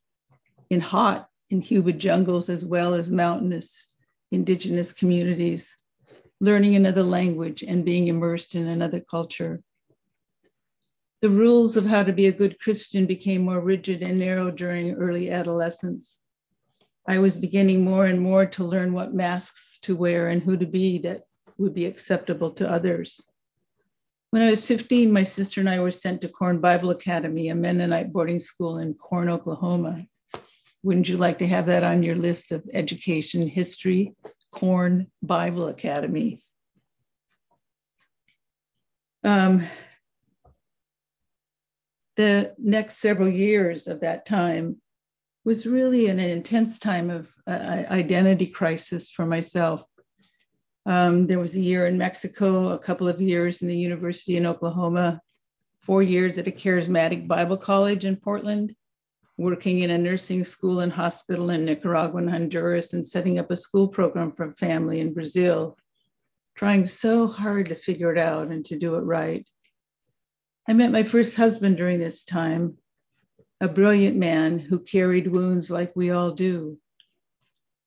in 0.71 0.81
hot 0.81 1.29
and 1.51 1.63
humid 1.63 1.99
jungles, 1.99 2.49
as 2.49 2.65
well 2.65 2.95
as 2.95 3.11
mountainous 3.11 3.93
indigenous 4.33 4.93
communities, 4.93 5.77
learning 6.41 6.75
another 6.75 7.03
language 7.03 7.63
and 7.63 7.85
being 7.85 8.09
immersed 8.09 8.55
in 8.55 8.67
another 8.67 8.99
culture. 8.99 9.63
The 11.23 11.31
rules 11.31 11.77
of 11.77 11.87
how 11.87 12.03
to 12.03 12.13
be 12.13 12.27
a 12.27 12.33
good 12.33 12.59
Christian 12.59 13.07
became 13.07 13.43
more 13.43 13.61
rigid 13.61 14.03
and 14.03 14.19
narrow 14.19 14.51
during 14.51 14.95
early 14.95 15.31
adolescence. 15.31 16.19
I 17.07 17.21
was 17.21 17.37
beginning 17.37 17.85
more 17.85 18.07
and 18.07 18.21
more 18.21 18.45
to 18.45 18.65
learn 18.65 18.93
what 18.93 19.15
masks 19.15 19.79
to 19.83 19.95
wear 19.95 20.31
and 20.31 20.43
who 20.43 20.57
to 20.57 20.67
be 20.67 20.99
that 20.99 21.23
would 21.59 21.75
be 21.75 21.87
acceptable 21.87 22.51
to 22.55 22.69
others. 22.69 23.21
When 24.31 24.43
I 24.43 24.51
was 24.51 24.67
15, 24.67 25.13
my 25.13 25.23
sister 25.23 25.61
and 25.61 25.71
I 25.71 25.79
were 25.79 25.93
sent 25.93 26.23
to 26.23 26.29
Corn 26.29 26.61
Bible 26.61 26.91
Academy, 26.91 27.51
a 27.51 27.55
Mennonite 27.55 28.13
boarding 28.13 28.41
school 28.41 28.79
in 28.79 28.95
Corn, 28.95 29.29
Oklahoma. 29.29 30.05
Wouldn't 30.83 31.09
you 31.09 31.19
like 31.19 31.39
to 31.39 31.47
have 31.47 31.67
that 31.67 31.85
on 31.85 32.03
your 32.03 32.17
list 32.17 32.51
of 32.51 32.69
education 32.73 33.47
history? 33.47 34.17
Corn 34.51 35.07
Bible 35.23 35.69
Academy. 35.69 36.43
Um, 39.23 39.69
the 42.17 42.55
next 42.59 42.99
several 42.99 43.29
years 43.29 43.87
of 43.87 44.01
that 44.01 44.27
time 44.27 44.81
was 45.45 45.67
really 45.67 46.09
an 46.09 46.21
intense 46.21 46.79
time 46.79 47.11
of 47.11 47.31
uh, 47.47 47.85
identity 47.91 48.47
crisis 48.47 49.11
for 49.11 49.27
myself. 49.27 49.83
Um, 50.87 51.27
there 51.27 51.39
was 51.39 51.57
a 51.57 51.61
year 51.61 51.87
in 51.87 51.99
Mexico, 51.99 52.71
a 52.71 52.79
couple 52.79 53.09
of 53.09 53.21
years 53.21 53.63
in 53.63 53.69
the 53.69 53.77
university 53.77 54.37
in 54.37 54.47
Oklahoma, 54.47 55.21
four 55.83 56.03
years 56.03 56.39
at 56.39 56.49
a 56.49 56.53
charismatic 56.53 57.27
Bible 57.27 57.57
college 57.57 58.05
in 58.05 58.17
Portland, 58.17 58.75
working 59.37 59.81
in 59.81 59.91
a 59.91 59.99
nursing 59.99 60.45
school 60.45 60.81
and 60.81 60.93
hospital 60.93 61.51
in 61.51 61.65
Nicaragua 61.65 62.19
and 62.19 62.31
Honduras, 62.31 62.93
and 62.93 63.07
setting 63.07 63.39
up 63.39 63.51
a 63.51 63.57
school 63.57 63.89
program 63.89 64.33
for 64.33 64.53
family 64.53 65.01
in 65.01 65.15
Brazil, 65.15 65.77
trying 66.57 66.87
so 66.87 67.27
hard 67.27 67.67
to 67.67 67.75
figure 67.75 68.13
it 68.13 68.19
out 68.19 68.49
and 68.49 68.65
to 68.67 68.79
do 68.79 68.97
it 68.97 69.03
right. 69.03 69.49
I 70.69 70.75
met 70.75 70.93
my 70.93 71.03
first 71.03 71.37
husband 71.37 71.77
during 71.77 71.99
this 71.99 72.25
time, 72.25 72.79
a 73.61 73.69
brilliant 73.69 74.17
man 74.17 74.61
who 74.61 74.79
carried 74.79 75.27
wounds 75.27 75.71
like 75.71 75.93
we 75.97 76.11
all 76.11 76.31
do. 76.31 76.79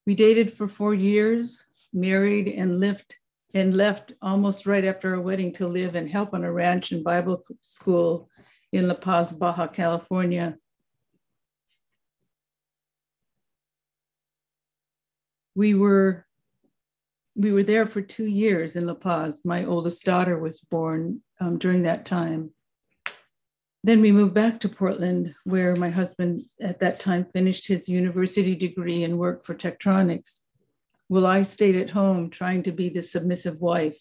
We 0.05 0.13
dated 0.13 0.51
for 0.51 0.67
four 0.67 0.93
years, 0.93 1.65
married 1.93 2.49
and 2.49 2.79
lived 2.81 3.15
and 3.53 3.77
left 3.77 4.11
almost 4.21 4.65
right 4.65 4.83
after 4.83 5.15
our 5.15 5.21
wedding 5.21 5.53
to 5.53 5.67
live 5.67 5.95
and 5.95 6.09
help 6.09 6.33
on 6.33 6.43
a 6.43 6.51
ranch 6.51 6.91
and 6.91 7.01
Bible 7.01 7.45
school 7.61 8.29
in 8.73 8.89
La 8.89 8.93
Paz, 8.93 9.31
Baja 9.31 9.67
California. 9.67 10.57
We 15.55 15.73
were 15.73 16.25
we 17.37 17.53
were 17.53 17.63
there 17.63 17.87
for 17.87 18.01
two 18.01 18.25
years 18.25 18.75
in 18.75 18.85
La 18.85 18.93
Paz. 18.93 19.41
My 19.45 19.63
oldest 19.63 20.03
daughter 20.03 20.37
was 20.37 20.59
born 20.59 21.21
um, 21.39 21.57
during 21.57 21.83
that 21.83 22.05
time. 22.05 22.51
Then 23.85 24.01
we 24.01 24.11
moved 24.11 24.33
back 24.33 24.59
to 24.61 24.67
Portland, 24.67 25.35
where 25.43 25.75
my 25.75 25.91
husband 25.91 26.45
at 26.59 26.79
that 26.79 26.99
time 26.99 27.23
finished 27.23 27.67
his 27.67 27.87
university 27.87 28.55
degree 28.55 29.03
and 29.03 29.19
worked 29.19 29.45
for 29.45 29.53
Tektronix. 29.53 30.39
Well, 31.07 31.27
I 31.27 31.43
stayed 31.43 31.75
at 31.75 31.91
home 31.91 32.31
trying 32.31 32.63
to 32.63 32.71
be 32.71 32.89
the 32.89 33.03
submissive 33.03 33.61
wife, 33.61 33.99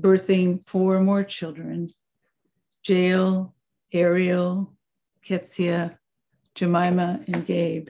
birthing 0.00 0.66
four 0.66 0.98
more 1.02 1.24
children 1.24 1.92
Jael, 2.88 3.54
Ariel, 3.92 4.72
Ketsia, 5.22 5.98
Jemima, 6.54 7.20
and 7.28 7.44
Gabe. 7.44 7.88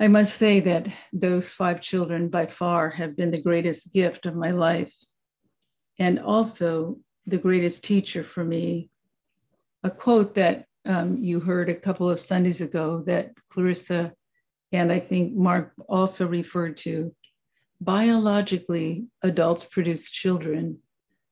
I 0.00 0.08
must 0.08 0.38
say 0.38 0.60
that 0.60 0.88
those 1.12 1.52
five 1.52 1.82
children 1.82 2.30
by 2.30 2.46
far 2.46 2.88
have 2.88 3.14
been 3.14 3.30
the 3.30 3.42
greatest 3.42 3.92
gift 3.92 4.24
of 4.24 4.34
my 4.34 4.52
life 4.52 4.94
and 5.98 6.18
also 6.18 6.98
the 7.26 7.36
greatest 7.36 7.84
teacher 7.84 8.24
for 8.24 8.42
me. 8.42 8.88
A 9.84 9.90
quote 9.90 10.34
that 10.34 10.66
um, 10.84 11.16
you 11.16 11.40
heard 11.40 11.68
a 11.68 11.74
couple 11.74 12.08
of 12.08 12.20
Sundays 12.20 12.60
ago 12.60 13.02
that 13.06 13.32
Clarissa 13.48 14.12
and 14.72 14.90
I 14.90 14.98
think 14.98 15.34
Mark 15.34 15.72
also 15.88 16.26
referred 16.26 16.76
to 16.78 17.14
biologically, 17.80 19.06
adults 19.22 19.64
produce 19.64 20.10
children, 20.10 20.78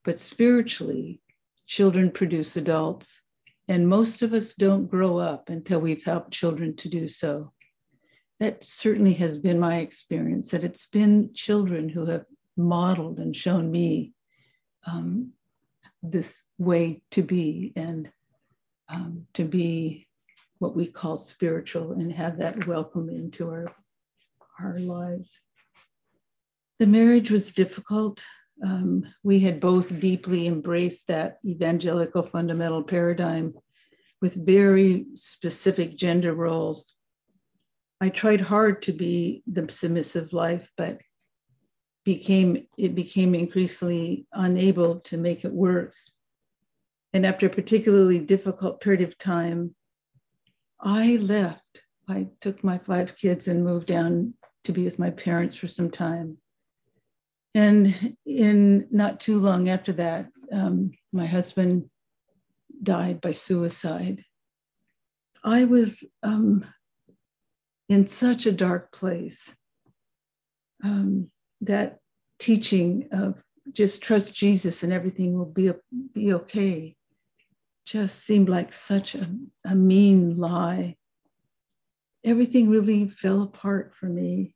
but 0.03 0.19
spiritually, 0.19 1.21
children 1.65 2.11
produce 2.11 2.55
adults. 2.55 3.21
And 3.67 3.87
most 3.87 4.21
of 4.21 4.33
us 4.33 4.53
don't 4.53 4.89
grow 4.89 5.17
up 5.17 5.49
until 5.49 5.79
we've 5.79 6.03
helped 6.03 6.31
children 6.31 6.75
to 6.77 6.89
do 6.89 7.07
so. 7.07 7.53
That 8.39 8.63
certainly 8.63 9.13
has 9.13 9.37
been 9.37 9.59
my 9.59 9.77
experience, 9.77 10.51
that 10.51 10.63
it's 10.63 10.87
been 10.87 11.33
children 11.33 11.89
who 11.89 12.05
have 12.07 12.25
modeled 12.57 13.19
and 13.19 13.35
shown 13.35 13.71
me 13.71 14.13
um, 14.85 15.31
this 16.03 16.43
way 16.57 17.01
to 17.11 17.21
be 17.23 17.71
and 17.75 18.11
um, 18.91 19.25
to 19.33 19.43
be 19.43 20.07
what 20.59 20.75
we 20.75 20.85
call 20.85 21.17
spiritual 21.17 21.93
and 21.93 22.11
have 22.11 22.37
that 22.37 22.67
welcome 22.67 23.09
into 23.09 23.49
our, 23.49 23.65
our 24.59 24.77
lives. 24.79 25.41
The 26.79 26.87
marriage 26.87 27.31
was 27.31 27.51
difficult. 27.51 28.23
Um, 28.63 29.05
we 29.23 29.39
had 29.39 29.59
both 29.59 29.99
deeply 29.99 30.47
embraced 30.47 31.07
that 31.07 31.37
evangelical 31.45 32.21
fundamental 32.21 32.83
paradigm 32.83 33.53
with 34.21 34.45
very 34.45 35.05
specific 35.15 35.97
gender 35.97 36.33
roles. 36.33 36.95
I 37.99 38.09
tried 38.09 38.41
hard 38.41 38.83
to 38.83 38.93
be 38.93 39.43
the 39.51 39.67
submissive 39.69 40.31
life, 40.33 40.69
but 40.77 41.01
became 42.03 42.65
it 42.77 42.95
became 42.95 43.35
increasingly 43.35 44.25
unable 44.33 44.99
to 45.01 45.17
make 45.17 45.45
it 45.45 45.53
work. 45.53 45.93
And 47.13 47.25
after 47.25 47.45
a 47.45 47.49
particularly 47.49 48.19
difficult 48.19 48.79
period 48.79 49.01
of 49.01 49.17
time, 49.17 49.75
I 50.79 51.17
left. 51.17 51.81
I 52.07 52.27
took 52.39 52.63
my 52.63 52.77
five 52.77 53.17
kids 53.17 53.47
and 53.47 53.63
moved 53.63 53.87
down 53.87 54.33
to 54.63 54.71
be 54.71 54.85
with 54.85 54.99
my 54.99 55.09
parents 55.09 55.55
for 55.55 55.67
some 55.67 55.89
time. 55.89 56.37
And 57.53 58.15
in 58.25 58.87
not 58.91 59.19
too 59.19 59.39
long 59.39 59.67
after 59.67 59.91
that, 59.93 60.27
um, 60.51 60.91
my 61.11 61.25
husband 61.25 61.89
died 62.81 63.19
by 63.19 63.33
suicide. 63.33 64.23
I 65.43 65.65
was 65.65 66.03
um, 66.23 66.65
in 67.89 68.07
such 68.07 68.45
a 68.45 68.51
dark 68.51 68.91
place. 68.91 69.53
Um, 70.83 71.29
that 71.61 71.99
teaching 72.39 73.09
of 73.11 73.35
just 73.71 74.01
trust 74.01 74.33
Jesus 74.33 74.81
and 74.81 74.91
everything 74.91 75.37
will 75.37 75.45
be, 75.45 75.71
be 76.13 76.33
okay 76.33 76.95
just 77.91 78.23
seemed 78.23 78.47
like 78.47 78.71
such 78.71 79.15
a, 79.15 79.29
a 79.65 79.75
mean 79.75 80.37
lie. 80.37 80.95
Everything 82.23 82.69
really 82.69 83.09
fell 83.09 83.41
apart 83.41 83.93
for 83.93 84.05
me. 84.05 84.55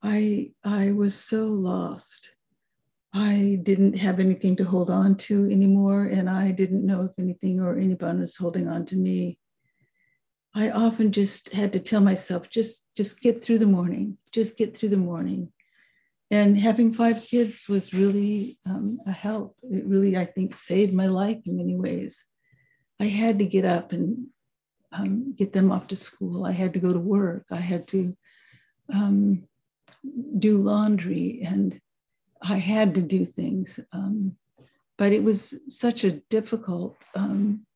I, 0.00 0.52
I 0.64 0.92
was 0.92 1.16
so 1.16 1.46
lost. 1.46 2.36
I 3.12 3.58
didn't 3.64 3.98
have 3.98 4.20
anything 4.20 4.54
to 4.56 4.64
hold 4.64 4.90
on 4.90 5.16
to 5.26 5.46
anymore, 5.46 6.04
and 6.04 6.30
I 6.30 6.52
didn't 6.52 6.86
know 6.86 7.06
if 7.06 7.12
anything 7.18 7.60
or 7.60 7.76
anyone 7.76 8.20
was 8.20 8.36
holding 8.36 8.68
on 8.68 8.86
to 8.86 8.96
me. 8.96 9.40
I 10.54 10.70
often 10.70 11.10
just 11.10 11.52
had 11.52 11.72
to 11.72 11.80
tell 11.80 12.00
myself, 12.00 12.48
just, 12.48 12.86
just 12.96 13.20
get 13.20 13.42
through 13.42 13.58
the 13.58 13.66
morning, 13.66 14.18
just 14.30 14.56
get 14.56 14.76
through 14.76 14.90
the 14.90 14.96
morning. 14.96 15.52
And 16.30 16.56
having 16.56 16.92
five 16.92 17.24
kids 17.24 17.64
was 17.68 17.92
really 17.92 18.60
um, 18.66 18.98
a 19.04 19.10
help. 19.10 19.56
It 19.64 19.84
really, 19.84 20.16
I 20.16 20.26
think, 20.26 20.54
saved 20.54 20.94
my 20.94 21.06
life 21.06 21.38
in 21.44 21.56
many 21.56 21.74
ways. 21.74 22.24
I 23.00 23.04
had 23.04 23.38
to 23.38 23.44
get 23.44 23.64
up 23.64 23.92
and 23.92 24.28
um, 24.92 25.34
get 25.34 25.52
them 25.52 25.70
off 25.70 25.88
to 25.88 25.96
school. 25.96 26.44
I 26.44 26.52
had 26.52 26.72
to 26.74 26.80
go 26.80 26.92
to 26.92 26.98
work. 26.98 27.46
I 27.50 27.56
had 27.56 27.86
to 27.88 28.16
um, 28.92 29.44
do 30.38 30.58
laundry 30.58 31.42
and 31.44 31.80
I 32.42 32.58
had 32.58 32.94
to 32.94 33.02
do 33.02 33.24
things. 33.24 33.80
Um, 33.92 34.36
but 34.98 35.12
it 35.12 35.22
was 35.22 35.54
such 35.68 36.04
a 36.04 36.12
difficult 36.30 36.96
um, 37.14 37.66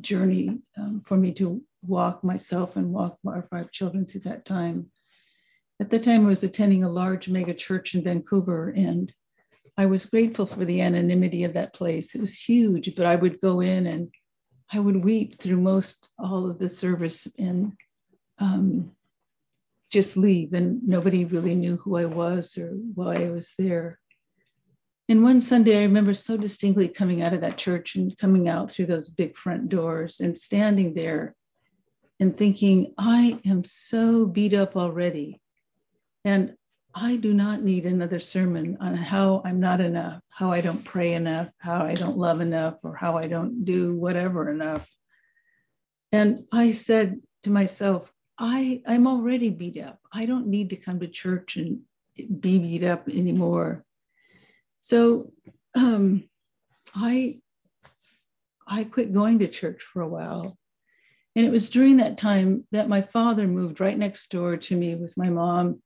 journey 0.00 0.60
um, 0.78 1.02
for 1.04 1.16
me 1.16 1.32
to 1.32 1.62
walk 1.82 2.22
myself 2.22 2.76
and 2.76 2.92
walk 2.92 3.18
our 3.26 3.46
five 3.50 3.70
children 3.72 4.06
through 4.06 4.22
that 4.22 4.44
time. 4.44 4.90
At 5.80 5.90
the 5.90 5.98
time, 5.98 6.26
I 6.26 6.28
was 6.28 6.42
attending 6.42 6.84
a 6.84 6.90
large 6.90 7.28
mega 7.28 7.54
church 7.54 7.94
in 7.94 8.04
Vancouver, 8.04 8.68
and 8.76 9.12
I 9.78 9.86
was 9.86 10.04
grateful 10.04 10.44
for 10.44 10.64
the 10.66 10.82
anonymity 10.82 11.42
of 11.44 11.54
that 11.54 11.72
place. 11.72 12.14
It 12.14 12.20
was 12.20 12.36
huge, 12.36 12.94
but 12.94 13.06
I 13.06 13.16
would 13.16 13.40
go 13.40 13.60
in 13.60 13.86
and 13.86 14.10
I 14.72 14.78
would 14.78 15.04
weep 15.04 15.38
through 15.38 15.60
most 15.60 16.10
all 16.18 16.48
of 16.48 16.58
the 16.58 16.68
service 16.68 17.26
and 17.38 17.72
um, 18.38 18.92
just 19.90 20.16
leave, 20.16 20.52
and 20.52 20.86
nobody 20.86 21.24
really 21.24 21.54
knew 21.54 21.76
who 21.76 21.96
I 21.96 22.04
was 22.04 22.56
or 22.56 22.70
why 22.94 23.24
I 23.24 23.30
was 23.30 23.52
there. 23.58 23.98
And 25.08 25.24
one 25.24 25.40
Sunday, 25.40 25.78
I 25.78 25.82
remember 25.82 26.14
so 26.14 26.36
distinctly 26.36 26.86
coming 26.86 27.20
out 27.20 27.32
of 27.32 27.40
that 27.40 27.58
church 27.58 27.96
and 27.96 28.16
coming 28.16 28.48
out 28.48 28.70
through 28.70 28.86
those 28.86 29.08
big 29.08 29.36
front 29.36 29.68
doors 29.68 30.20
and 30.20 30.38
standing 30.38 30.94
there 30.94 31.34
and 32.20 32.36
thinking, 32.36 32.94
I 32.96 33.40
am 33.44 33.64
so 33.64 34.26
beat 34.26 34.54
up 34.54 34.76
already. 34.76 35.40
And 36.24 36.54
I 36.94 37.16
do 37.16 37.32
not 37.32 37.62
need 37.62 37.86
another 37.86 38.18
sermon 38.18 38.76
on 38.80 38.94
how 38.94 39.42
I'm 39.44 39.60
not 39.60 39.80
enough, 39.80 40.22
how 40.28 40.50
I 40.50 40.60
don't 40.60 40.84
pray 40.84 41.12
enough, 41.12 41.48
how 41.58 41.84
I 41.84 41.94
don't 41.94 42.18
love 42.18 42.40
enough, 42.40 42.76
or 42.82 42.96
how 42.96 43.16
I 43.16 43.26
don't 43.28 43.64
do 43.64 43.94
whatever 43.94 44.50
enough. 44.50 44.88
And 46.12 46.44
I 46.52 46.72
said 46.72 47.20
to 47.44 47.50
myself, 47.50 48.12
I, 48.38 48.82
I'm 48.86 49.06
already 49.06 49.50
beat 49.50 49.78
up. 49.78 50.00
I 50.12 50.26
don't 50.26 50.48
need 50.48 50.70
to 50.70 50.76
come 50.76 51.00
to 51.00 51.08
church 51.08 51.56
and 51.56 51.80
be 52.16 52.58
beat 52.58 52.82
up 52.82 53.08
anymore. 53.08 53.84
So 54.80 55.32
um, 55.74 56.24
I 56.94 57.40
I 58.66 58.84
quit 58.84 59.12
going 59.12 59.40
to 59.40 59.48
church 59.48 59.82
for 59.82 60.00
a 60.00 60.08
while. 60.08 60.56
And 61.34 61.44
it 61.44 61.50
was 61.50 61.70
during 61.70 61.96
that 61.98 62.18
time 62.18 62.66
that 62.70 62.88
my 62.88 63.02
father 63.02 63.46
moved 63.46 63.80
right 63.80 63.98
next 63.98 64.30
door 64.30 64.56
to 64.56 64.76
me 64.76 64.94
with 64.94 65.16
my 65.16 65.28
mom, 65.28 65.82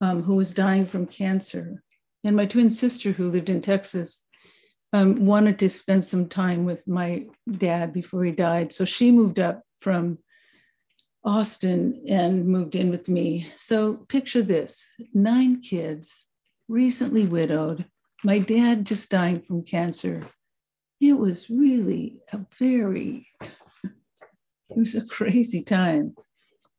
um, 0.00 0.22
who 0.22 0.36
was 0.36 0.54
dying 0.54 0.86
from 0.86 1.06
cancer. 1.06 1.82
And 2.24 2.36
my 2.36 2.46
twin 2.46 2.70
sister, 2.70 3.12
who 3.12 3.30
lived 3.30 3.50
in 3.50 3.60
Texas, 3.60 4.24
um, 4.92 5.26
wanted 5.26 5.58
to 5.58 5.70
spend 5.70 6.04
some 6.04 6.28
time 6.28 6.64
with 6.64 6.86
my 6.88 7.26
dad 7.50 7.92
before 7.92 8.24
he 8.24 8.32
died. 8.32 8.72
So 8.72 8.84
she 8.84 9.10
moved 9.10 9.38
up 9.38 9.62
from 9.80 10.18
Austin 11.24 12.02
and 12.08 12.46
moved 12.46 12.74
in 12.74 12.90
with 12.90 13.08
me. 13.08 13.50
So 13.56 13.96
picture 14.08 14.42
this 14.42 14.88
nine 15.12 15.60
kids, 15.60 16.26
recently 16.68 17.26
widowed, 17.26 17.84
my 18.24 18.38
dad 18.38 18.86
just 18.86 19.10
dying 19.10 19.40
from 19.40 19.62
cancer. 19.62 20.26
It 21.00 21.12
was 21.12 21.48
really 21.50 22.20
a 22.32 22.40
very, 22.58 23.28
it 23.42 24.76
was 24.76 24.94
a 24.94 25.06
crazy 25.06 25.62
time. 25.62 26.14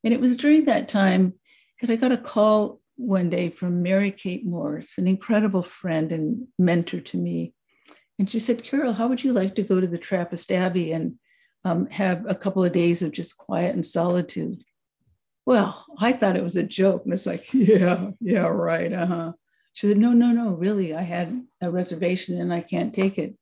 And 0.03 0.13
it 0.13 0.19
was 0.19 0.35
during 0.35 0.65
that 0.65 0.89
time 0.89 1.33
that 1.79 1.89
I 1.89 1.95
got 1.95 2.11
a 2.11 2.17
call 2.17 2.78
one 2.99 3.29
day 3.29 3.49
from 3.49 3.81
Mary 3.81 4.11
Kate 4.11 4.45
Morse, 4.45 4.97
an 4.97 5.07
incredible 5.07 5.63
friend 5.63 6.11
and 6.11 6.47
mentor 6.59 6.99
to 6.99 7.17
me. 7.17 7.53
And 8.19 8.29
she 8.29 8.39
said, 8.39 8.63
Carol, 8.63 8.93
how 8.93 9.07
would 9.07 9.23
you 9.23 9.31
like 9.31 9.55
to 9.55 9.63
go 9.63 9.79
to 9.79 9.87
the 9.87 9.97
Trappist 9.97 10.51
Abbey 10.51 10.91
and 10.91 11.15
um, 11.63 11.87
have 11.87 12.25
a 12.27 12.35
couple 12.35 12.63
of 12.63 12.73
days 12.73 13.01
of 13.01 13.13
just 13.13 13.37
quiet 13.37 13.73
and 13.73 13.85
solitude? 13.85 14.61
Well, 15.45 15.85
I 15.97 16.11
thought 16.11 16.35
it 16.35 16.43
was 16.43 16.57
a 16.57 16.63
joke. 16.63 17.03
And 17.05 17.13
it's 17.13 17.25
like, 17.25 17.47
yeah, 17.53 18.11
yeah, 18.19 18.47
right. 18.47 18.91
Uh 18.91 19.05
huh. 19.05 19.31
She 19.73 19.87
said, 19.87 19.97
No, 19.97 20.11
no, 20.11 20.31
no, 20.31 20.53
really, 20.55 20.93
I 20.93 21.01
had 21.01 21.41
a 21.61 21.71
reservation 21.71 22.39
and 22.39 22.53
I 22.53 22.61
can't 22.61 22.93
take 22.93 23.17
it. 23.17 23.35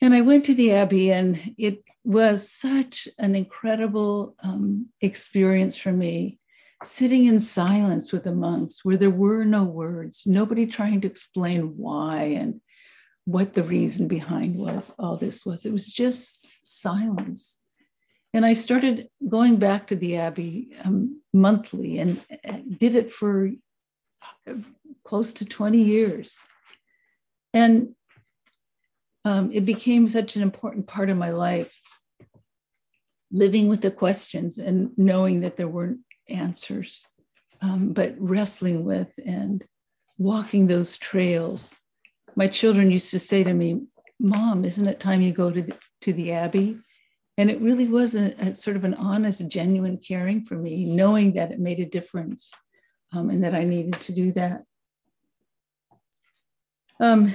And 0.00 0.14
I 0.14 0.20
went 0.22 0.44
to 0.46 0.54
the 0.54 0.72
Abbey, 0.72 1.12
and 1.12 1.54
it 1.58 1.82
was 2.04 2.50
such 2.50 3.06
an 3.18 3.34
incredible 3.34 4.34
um, 4.42 4.86
experience 5.02 5.76
for 5.76 5.92
me 5.92 6.39
sitting 6.82 7.26
in 7.26 7.38
silence 7.38 8.12
with 8.12 8.24
the 8.24 8.32
monks 8.32 8.84
where 8.84 8.96
there 8.96 9.10
were 9.10 9.44
no 9.44 9.64
words, 9.64 10.22
nobody 10.26 10.66
trying 10.66 11.00
to 11.02 11.08
explain 11.08 11.76
why 11.76 12.22
and 12.22 12.60
what 13.24 13.52
the 13.54 13.62
reason 13.62 14.08
behind 14.08 14.56
was 14.56 14.92
all 14.98 15.16
this 15.16 15.44
was. 15.44 15.66
It 15.66 15.72
was 15.72 15.92
just 15.92 16.46
silence. 16.62 17.58
And 18.32 18.46
I 18.46 18.54
started 18.54 19.08
going 19.28 19.56
back 19.56 19.88
to 19.88 19.96
the 19.96 20.16
Abbey 20.16 20.70
um, 20.84 21.20
monthly 21.32 21.98
and 21.98 22.22
did 22.78 22.94
it 22.94 23.10
for 23.10 23.50
close 25.04 25.32
to 25.34 25.44
20 25.44 25.82
years. 25.82 26.38
And 27.52 27.94
um, 29.24 29.50
it 29.52 29.64
became 29.64 30.08
such 30.08 30.36
an 30.36 30.42
important 30.42 30.86
part 30.86 31.10
of 31.10 31.16
my 31.18 31.30
life, 31.30 31.78
living 33.30 33.68
with 33.68 33.82
the 33.82 33.90
questions 33.90 34.58
and 34.58 34.92
knowing 34.96 35.40
that 35.40 35.56
there 35.56 35.68
weren't 35.68 36.00
answers, 36.30 37.06
um, 37.60 37.92
but 37.92 38.14
wrestling 38.18 38.84
with 38.84 39.12
and 39.24 39.64
walking 40.18 40.66
those 40.66 40.98
trails. 40.98 41.74
My 42.36 42.46
children 42.46 42.90
used 42.90 43.10
to 43.10 43.18
say 43.18 43.42
to 43.44 43.54
me, 43.54 43.82
Mom, 44.18 44.64
isn't 44.64 44.86
it 44.86 45.00
time 45.00 45.22
you 45.22 45.32
go 45.32 45.50
to 45.50 45.62
the, 45.62 45.76
to 46.02 46.12
the 46.12 46.32
Abbey? 46.32 46.78
And 47.38 47.50
it 47.50 47.60
really 47.60 47.88
was 47.88 48.14
a, 48.14 48.34
a 48.38 48.54
sort 48.54 48.76
of 48.76 48.84
an 48.84 48.94
honest, 48.94 49.48
genuine 49.48 49.96
caring 49.96 50.44
for 50.44 50.56
me, 50.56 50.84
knowing 50.84 51.32
that 51.34 51.50
it 51.50 51.58
made 51.58 51.80
a 51.80 51.86
difference 51.86 52.52
um, 53.12 53.30
and 53.30 53.42
that 53.44 53.54
I 53.54 53.64
needed 53.64 54.00
to 54.02 54.12
do 54.12 54.32
that. 54.32 54.62
Um, 57.00 57.32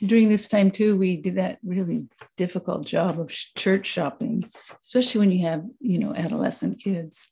during 0.00 0.28
this 0.28 0.46
time 0.46 0.70
too, 0.70 0.96
we 0.96 1.16
did 1.16 1.34
that 1.36 1.58
really 1.64 2.06
difficult 2.36 2.86
job 2.86 3.18
of 3.18 3.30
church 3.30 3.86
shopping, 3.86 4.48
especially 4.80 5.18
when 5.18 5.32
you 5.32 5.44
have, 5.46 5.64
you 5.80 5.98
know, 5.98 6.14
adolescent 6.14 6.80
kids. 6.80 7.26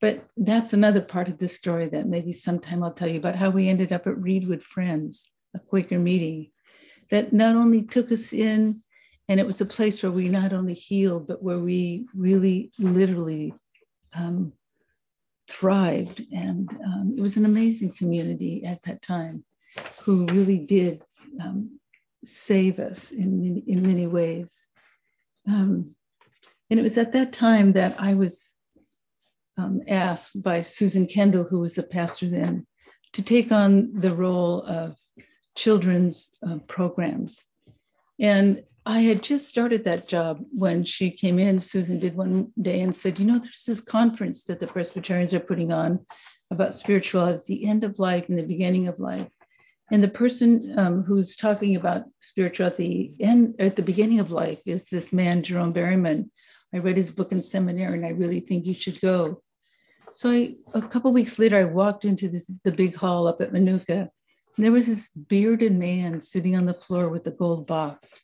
But 0.00 0.28
that's 0.36 0.72
another 0.72 1.00
part 1.00 1.28
of 1.28 1.38
the 1.38 1.48
story 1.48 1.88
that 1.88 2.06
maybe 2.06 2.32
sometime 2.32 2.84
I'll 2.84 2.92
tell 2.92 3.08
you 3.08 3.18
about 3.18 3.36
how 3.36 3.50
we 3.50 3.68
ended 3.68 3.92
up 3.92 4.06
at 4.06 4.14
Reedwood 4.14 4.62
Friends, 4.62 5.30
a 5.54 5.58
Quaker 5.58 5.98
meeting 5.98 6.50
that 7.10 7.32
not 7.32 7.56
only 7.56 7.82
took 7.82 8.12
us 8.12 8.32
in, 8.32 8.82
and 9.28 9.40
it 9.40 9.46
was 9.46 9.60
a 9.60 9.66
place 9.66 10.02
where 10.02 10.12
we 10.12 10.28
not 10.28 10.52
only 10.52 10.74
healed, 10.74 11.26
but 11.26 11.42
where 11.42 11.58
we 11.58 12.06
really 12.14 12.70
literally 12.78 13.54
um, 14.14 14.52
thrived. 15.48 16.22
And 16.32 16.70
um, 16.84 17.14
it 17.16 17.20
was 17.20 17.36
an 17.36 17.44
amazing 17.44 17.92
community 17.92 18.64
at 18.64 18.82
that 18.84 19.02
time 19.02 19.44
who 20.02 20.26
really 20.26 20.58
did 20.58 21.02
um, 21.42 21.78
save 22.24 22.78
us 22.78 23.10
in 23.10 23.42
many, 23.42 23.60
in 23.66 23.82
many 23.82 24.06
ways. 24.06 24.60
Um, 25.46 25.94
and 26.70 26.78
it 26.78 26.82
was 26.82 26.98
at 26.98 27.12
that 27.12 27.32
time 27.32 27.72
that 27.72 28.00
I 28.00 28.14
was 28.14 28.54
um, 29.58 29.82
asked 29.88 30.40
by 30.42 30.62
Susan 30.62 31.04
Kendall, 31.04 31.44
who 31.44 31.60
was 31.60 31.74
the 31.74 31.82
pastor 31.82 32.28
then, 32.28 32.66
to 33.12 33.22
take 33.22 33.52
on 33.52 33.92
the 33.92 34.14
role 34.14 34.62
of 34.62 34.96
children's 35.56 36.30
uh, 36.46 36.58
programs. 36.68 37.44
And 38.20 38.62
I 38.86 39.00
had 39.00 39.22
just 39.22 39.48
started 39.48 39.84
that 39.84 40.08
job 40.08 40.42
when 40.50 40.84
she 40.84 41.10
came 41.10 41.38
in. 41.38 41.60
Susan 41.60 41.98
did 41.98 42.16
one 42.16 42.52
day 42.60 42.80
and 42.80 42.94
said, 42.94 43.18
You 43.18 43.26
know, 43.26 43.38
there's 43.38 43.64
this 43.66 43.80
conference 43.80 44.44
that 44.44 44.60
the 44.60 44.66
Presbyterians 44.66 45.34
are 45.34 45.40
putting 45.40 45.72
on 45.72 46.06
about 46.50 46.74
spirituality 46.74 47.36
at 47.36 47.44
the 47.44 47.66
end 47.66 47.84
of 47.84 47.98
life 47.98 48.28
and 48.28 48.38
the 48.38 48.46
beginning 48.46 48.88
of 48.88 48.98
life. 48.98 49.28
And 49.90 50.02
the 50.02 50.08
person 50.08 50.74
um, 50.78 51.02
who's 51.02 51.36
talking 51.36 51.76
about 51.76 52.04
spirituality 52.20 53.12
at 53.12 53.18
the, 53.18 53.24
end, 53.24 53.54
at 53.58 53.76
the 53.76 53.82
beginning 53.82 54.20
of 54.20 54.30
life 54.30 54.60
is 54.66 54.86
this 54.86 55.12
man, 55.12 55.42
Jerome 55.42 55.72
Berryman. 55.72 56.30
I 56.74 56.78
read 56.78 56.96
his 56.96 57.10
book 57.10 57.32
in 57.32 57.40
seminary 57.40 57.94
and 57.94 58.06
I 58.06 58.10
really 58.10 58.40
think 58.40 58.66
you 58.66 58.74
should 58.74 59.00
go. 59.00 59.42
So 60.12 60.30
I, 60.30 60.54
a 60.74 60.82
couple 60.82 61.12
weeks 61.12 61.38
later, 61.38 61.56
I 61.56 61.64
walked 61.64 62.04
into 62.04 62.28
this, 62.28 62.50
the 62.64 62.72
big 62.72 62.94
hall 62.94 63.26
up 63.26 63.40
at 63.40 63.52
Menucha. 63.52 64.08
And 64.56 64.64
there 64.64 64.72
was 64.72 64.86
this 64.86 65.10
bearded 65.10 65.72
man 65.72 66.20
sitting 66.20 66.56
on 66.56 66.66
the 66.66 66.74
floor 66.74 67.08
with 67.08 67.24
the 67.24 67.30
gold 67.30 67.66
box. 67.66 68.20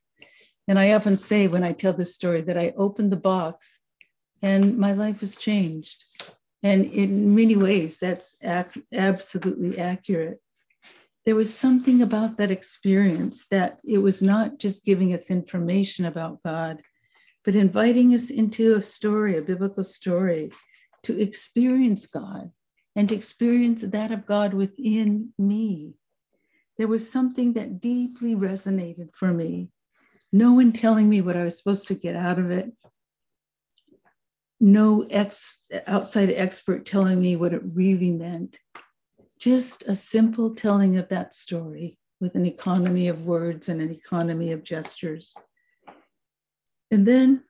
And 0.66 0.78
I 0.78 0.92
often 0.92 1.16
say 1.16 1.46
when 1.46 1.62
I 1.62 1.72
tell 1.72 1.92
this 1.92 2.14
story 2.14 2.40
that 2.42 2.58
I 2.58 2.72
opened 2.76 3.12
the 3.12 3.16
box 3.16 3.80
and 4.42 4.78
my 4.78 4.92
life 4.92 5.20
was 5.20 5.36
changed. 5.36 6.02
And 6.62 6.86
in 6.86 7.34
many 7.34 7.56
ways, 7.56 7.98
that's 7.98 8.36
ac- 8.42 8.82
absolutely 8.92 9.78
accurate 9.78 10.40
there 11.24 11.34
was 11.34 11.56
something 11.56 12.02
about 12.02 12.36
that 12.36 12.50
experience 12.50 13.46
that 13.50 13.78
it 13.84 13.98
was 13.98 14.20
not 14.20 14.58
just 14.58 14.84
giving 14.84 15.14
us 15.14 15.30
information 15.30 16.04
about 16.04 16.42
God, 16.42 16.82
but 17.44 17.56
inviting 17.56 18.14
us 18.14 18.30
into 18.30 18.76
a 18.76 18.82
story, 18.82 19.38
a 19.38 19.42
biblical 19.42 19.84
story, 19.84 20.52
to 21.04 21.20
experience 21.20 22.06
God 22.06 22.50
and 22.96 23.10
experience 23.10 23.82
that 23.82 24.12
of 24.12 24.26
God 24.26 24.54
within 24.54 25.32
me. 25.38 25.94
There 26.78 26.88
was 26.88 27.10
something 27.10 27.52
that 27.54 27.80
deeply 27.80 28.34
resonated 28.34 29.14
for 29.14 29.32
me. 29.32 29.70
No 30.32 30.54
one 30.54 30.72
telling 30.72 31.08
me 31.08 31.20
what 31.20 31.36
I 31.36 31.44
was 31.44 31.56
supposed 31.56 31.88
to 31.88 31.94
get 31.94 32.16
out 32.16 32.38
of 32.38 32.50
it. 32.50 32.72
No 34.60 35.06
ex, 35.10 35.58
outside 35.86 36.30
expert 36.30 36.86
telling 36.86 37.20
me 37.20 37.36
what 37.36 37.52
it 37.52 37.62
really 37.64 38.10
meant 38.10 38.58
just 39.38 39.82
a 39.86 39.94
simple 39.94 40.54
telling 40.54 40.96
of 40.96 41.08
that 41.08 41.34
story 41.34 41.98
with 42.20 42.34
an 42.34 42.46
economy 42.46 43.08
of 43.08 43.26
words 43.26 43.68
and 43.68 43.80
an 43.80 43.90
economy 43.90 44.52
of 44.52 44.64
gestures. 44.64 45.34
And 46.90 47.06
then 47.06 47.42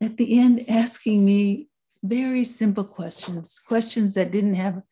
at 0.00 0.16
the 0.16 0.40
end, 0.40 0.64
asking 0.68 1.24
me 1.24 1.68
very 2.02 2.44
simple 2.44 2.84
questions, 2.84 3.58
questions 3.58 4.14
that 4.14 4.32
didn't 4.32 4.54
have, 4.54 4.82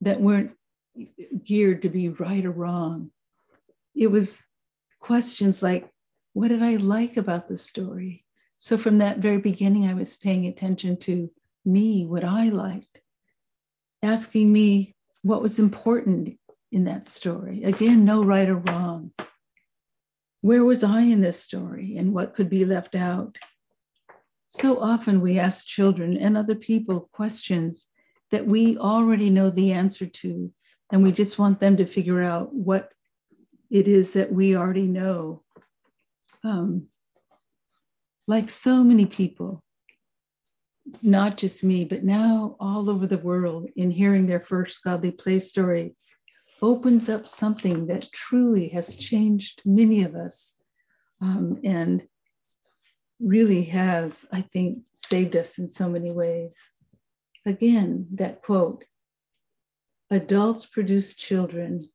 that 0.00 0.20
weren't 0.20 0.52
geared 1.44 1.82
to 1.82 1.88
be 1.88 2.08
right 2.08 2.44
or 2.44 2.50
wrong. 2.50 3.10
It 3.94 4.08
was 4.08 4.44
questions 5.00 5.62
like, 5.62 5.88
what 6.32 6.48
did 6.48 6.62
I 6.62 6.76
like 6.76 7.16
about 7.16 7.48
the 7.48 7.58
story? 7.58 8.24
So 8.58 8.76
from 8.76 8.98
that 8.98 9.18
very 9.18 9.38
beginning, 9.38 9.88
I 9.88 9.94
was 9.94 10.16
paying 10.16 10.46
attention 10.46 10.96
to 10.98 11.30
me, 11.64 12.04
what 12.06 12.24
I 12.24 12.48
liked, 12.48 13.00
asking 14.02 14.52
me 14.52 14.94
what 15.22 15.42
was 15.42 15.58
important 15.58 16.38
in 16.72 16.84
that 16.84 17.08
story. 17.08 17.64
Again, 17.64 18.04
no 18.04 18.22
right 18.22 18.48
or 18.48 18.56
wrong. 18.56 19.12
Where 20.42 20.64
was 20.64 20.82
I 20.82 21.02
in 21.02 21.20
this 21.20 21.42
story 21.42 21.96
and 21.96 22.14
what 22.14 22.34
could 22.34 22.48
be 22.48 22.64
left 22.64 22.94
out? 22.94 23.36
So 24.50 24.80
often 24.80 25.20
we 25.20 25.38
ask 25.38 25.64
children 25.64 26.16
and 26.16 26.36
other 26.36 26.56
people 26.56 27.08
questions 27.12 27.86
that 28.32 28.46
we 28.46 28.76
already 28.76 29.30
know 29.30 29.48
the 29.48 29.72
answer 29.72 30.06
to, 30.06 30.52
and 30.90 31.04
we 31.04 31.12
just 31.12 31.38
want 31.38 31.60
them 31.60 31.76
to 31.76 31.86
figure 31.86 32.20
out 32.20 32.52
what 32.52 32.90
it 33.70 33.86
is 33.86 34.12
that 34.12 34.32
we 34.32 34.56
already 34.56 34.88
know. 34.88 35.44
Um, 36.42 36.88
like 38.26 38.50
so 38.50 38.82
many 38.82 39.06
people, 39.06 39.62
not 41.00 41.36
just 41.36 41.62
me, 41.62 41.84
but 41.84 42.02
now 42.02 42.56
all 42.58 42.90
over 42.90 43.06
the 43.06 43.18
world, 43.18 43.68
in 43.76 43.92
hearing 43.92 44.26
their 44.26 44.40
first 44.40 44.82
godly 44.82 45.12
play 45.12 45.38
story, 45.38 45.94
opens 46.60 47.08
up 47.08 47.28
something 47.28 47.86
that 47.86 48.10
truly 48.12 48.68
has 48.70 48.96
changed 48.96 49.62
many 49.64 50.02
of 50.02 50.16
us. 50.16 50.54
Um, 51.20 51.60
and 51.62 52.02
really 53.20 53.64
has, 53.64 54.24
I 54.32 54.40
think, 54.40 54.80
saved 54.92 55.36
us 55.36 55.58
in 55.58 55.68
so 55.68 55.88
many 55.88 56.10
ways. 56.10 56.58
Again, 57.46 58.06
that 58.14 58.42
quote 58.42 58.84
adults 60.10 60.66
produce 60.66 61.14
children 61.14 61.88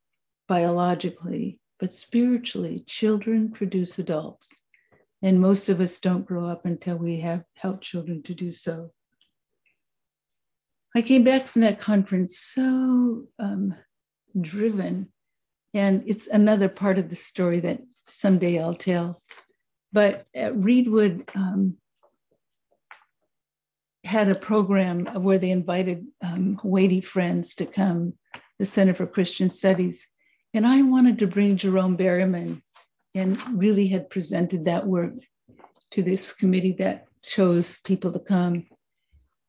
biologically, 0.48 1.60
but 1.80 1.94
spiritually, 1.94 2.84
children 2.88 3.52
produce 3.52 4.00
adults. 4.00 4.62
And 5.22 5.42
most 5.42 5.70
of 5.70 5.82
us 5.82 6.00
don't 6.00 6.26
grow 6.26 6.46
up 6.48 6.66
until 6.66 6.98
we 6.98 7.20
have 7.22 7.44
helped 7.56 7.84
children 7.84 8.22
to 8.24 8.34
do 8.34 8.52
so. 8.52 8.92
I 10.96 11.02
came 11.02 11.24
back 11.24 11.50
from 11.50 11.62
that 11.62 11.80
conference 11.80 12.38
so 12.38 13.26
um, 13.38 13.76
driven. 14.40 15.10
And 15.74 16.04
it's 16.06 16.28
another 16.28 16.70
part 16.70 16.98
of 16.98 17.10
the 17.10 17.16
story 17.16 17.60
that 17.62 17.82
someday 18.08 18.62
I'll 18.62 18.76
tell. 18.76 19.22
But 19.95 20.25
Reedwood 20.36 21.23
um, 21.36 21.77
had 24.03 24.27
a 24.27 24.36
program 24.36 25.05
where 25.23 25.38
they 25.38 25.51
invited 25.51 26.05
um, 26.21 26.60
weighty 26.65 26.99
friends 26.99 27.55
to 27.55 27.65
come, 27.65 28.15
the 28.60 28.65
Center 28.65 28.93
for 28.93 29.08
Christian 29.08 29.49
Studies. 29.49 30.05
And 30.53 30.67
I 30.67 30.81
wanted 30.81 31.17
to 31.19 31.27
bring 31.27 31.55
Jerome 31.55 31.95
Berryman 31.95 32.62
and 33.13 33.41
really 33.58 33.88
had 33.88 34.10
presented 34.10 34.65
that 34.65 34.86
work 34.86 35.13
to 35.91 36.03
this 36.03 36.34
committee 36.34 36.75
that 36.79 37.05
chose 37.23 37.77
people 37.86 38.12
to 38.12 38.19
come. 38.19 38.65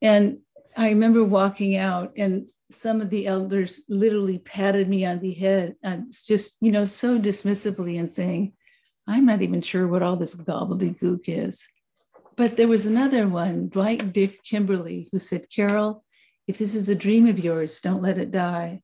And 0.01 0.39
I 0.77 0.91
remember 0.91 1.25
walking 1.25 1.77
out, 1.77 2.13
and 2.17 2.47
some 2.71 3.01
of 3.01 3.11
the 3.11 3.27
elders 3.27 3.81
literally 3.89 4.39
patted 4.39 4.89
me 4.89 5.05
on 5.07 5.19
the 5.19 5.35
head, 5.35 5.75
and 5.83 6.13
just, 6.13 6.57
you 6.61 6.71
know, 6.71 6.85
so 6.85 7.19
dismissively 7.19 7.99
and 7.99 8.09
saying, 8.09 8.53
I'm 9.07 9.27
not 9.27 9.43
even 9.43 9.63
sure 9.63 9.87
what 9.87 10.03
all 10.03 10.17
this 10.17 10.35
gobbledygook 10.35 11.25
is. 11.29 11.67
But 12.37 12.57
there 12.57 12.69
was 12.69 12.87
another 12.87 13.27
one, 13.29 13.69
Dwight 13.69 14.13
Dick 14.13 14.43
Kimberly, 14.45 15.09
who 15.11 15.19
said, 15.19 15.49
Carol, 15.51 16.05
if 16.47 16.59
this 16.59 16.75
is 16.75 16.89
a 16.89 16.95
dream 16.95 17.27
of 17.27 17.39
yours, 17.39 17.81
don't 17.81 18.03
let 18.03 18.19
it 18.19 18.31
die. 18.31 18.83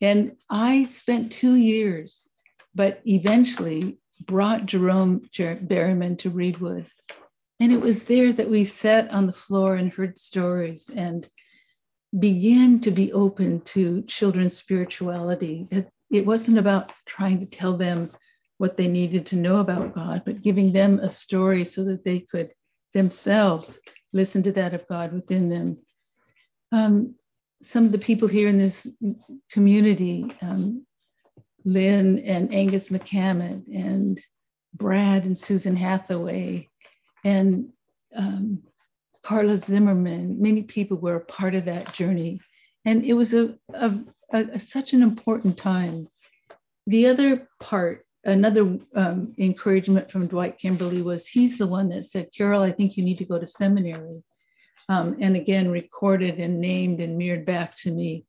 And 0.00 0.36
I 0.50 0.84
spent 0.86 1.32
two 1.32 1.54
years, 1.54 2.28
but 2.74 3.00
eventually 3.06 3.98
brought 4.26 4.66
Jerome 4.66 5.22
Berryman 5.34 6.18
to 6.18 6.30
Reedwood. 6.30 6.86
And 7.60 7.72
it 7.72 7.80
was 7.80 8.04
there 8.04 8.32
that 8.32 8.50
we 8.50 8.64
sat 8.64 9.10
on 9.10 9.26
the 9.26 9.32
floor 9.32 9.76
and 9.76 9.92
heard 9.92 10.18
stories 10.18 10.90
and 10.94 11.28
began 12.18 12.80
to 12.80 12.90
be 12.90 13.12
open 13.12 13.60
to 13.62 14.02
children's 14.02 14.56
spirituality. 14.56 15.66
That 15.70 15.88
It 16.10 16.26
wasn't 16.26 16.58
about 16.58 16.92
trying 17.06 17.40
to 17.40 17.46
tell 17.46 17.76
them 17.76 18.10
what 18.58 18.76
they 18.76 18.88
needed 18.88 19.26
to 19.26 19.36
know 19.36 19.58
about 19.58 19.94
God, 19.94 20.22
but 20.24 20.42
giving 20.42 20.72
them 20.72 20.98
a 21.00 21.10
story 21.10 21.64
so 21.64 21.84
that 21.84 22.04
they 22.04 22.20
could 22.20 22.50
themselves 22.92 23.78
listen 24.12 24.42
to 24.44 24.52
that 24.52 24.74
of 24.74 24.86
God 24.86 25.12
within 25.12 25.48
them. 25.48 25.78
Um, 26.72 27.16
some 27.62 27.84
of 27.84 27.92
the 27.92 27.98
people 27.98 28.28
here 28.28 28.48
in 28.48 28.58
this 28.58 28.86
community, 29.50 30.32
um, 30.42 30.86
Lynn 31.64 32.18
and 32.20 32.54
Angus 32.54 32.90
McCammon 32.90 33.64
and 33.74 34.20
Brad 34.74 35.24
and 35.24 35.36
Susan 35.36 35.76
Hathaway 35.76 36.68
and 37.24 37.70
um, 38.14 38.62
Carla 39.22 39.56
Zimmerman, 39.56 40.40
many 40.40 40.62
people 40.62 40.98
were 40.98 41.16
a 41.16 41.24
part 41.24 41.54
of 41.54 41.64
that 41.64 41.92
journey. 41.92 42.40
And 42.84 43.02
it 43.02 43.14
was 43.14 43.32
a, 43.32 43.56
a, 43.72 43.94
a 44.30 44.58
such 44.58 44.92
an 44.92 45.02
important 45.02 45.56
time. 45.56 46.08
The 46.86 47.06
other 47.06 47.48
part 47.60 48.04
another 48.24 48.78
um, 48.94 49.34
encouragement 49.38 50.10
from 50.10 50.26
Dwight 50.26 50.58
Kimberly 50.58 51.02
was 51.02 51.26
he's 51.26 51.58
the 51.58 51.66
one 51.66 51.88
that 51.90 52.04
said, 52.04 52.28
Carol, 52.36 52.62
I 52.62 52.72
think 52.72 52.96
you 52.96 53.04
need 53.04 53.18
to 53.18 53.24
go 53.24 53.38
to 53.38 53.46
seminary. 53.46 54.22
Um, 54.88 55.16
and 55.20 55.36
again, 55.36 55.70
recorded 55.70 56.38
and 56.38 56.60
named 56.60 57.00
and 57.00 57.16
mirrored 57.16 57.46
back 57.46 57.76
to 57.78 57.90
me 57.90 58.26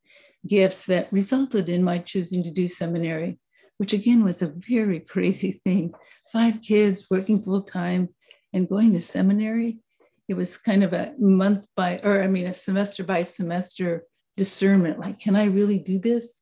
gifts 0.48 0.86
that 0.86 1.12
resulted 1.12 1.70
in 1.70 1.84
my 1.84 1.98
choosing 1.98 2.44
to 2.44 2.52
do 2.52 2.68
seminary, 2.68 3.40
which 3.78 3.94
again 3.94 4.24
was 4.24 4.42
a 4.42 4.54
very 4.56 5.00
crazy 5.12 5.60
thing. 5.66 5.94
Five 6.32 6.62
kids 6.62 7.08
working 7.10 7.42
full 7.42 7.62
time 7.62 8.10
and 8.54 8.70
going 8.70 8.94
to 8.94 9.02
seminary. 9.02 9.80
It 10.28 10.36
was 10.36 10.58
kind 10.58 10.84
of 10.84 10.94
a 10.94 11.14
month 11.20 11.66
by, 11.76 12.00
or 12.04 12.24
I 12.24 12.28
mean, 12.28 12.48
a 12.48 12.54
semester 12.54 13.04
by 13.04 13.24
semester 13.24 14.04
discernment 14.38 15.00
like, 15.00 15.20
can 15.20 15.36
I 15.36 15.46
really 15.46 15.78
do 15.78 16.00
this? 16.00 16.40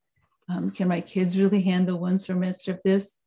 Um, 0.50 0.72
can 0.72 0.88
my 0.88 1.02
kids 1.02 1.38
really 1.38 1.62
handle 1.62 2.00
one 2.00 2.18
semester 2.18 2.72
of 2.72 2.80
this? 2.84 3.23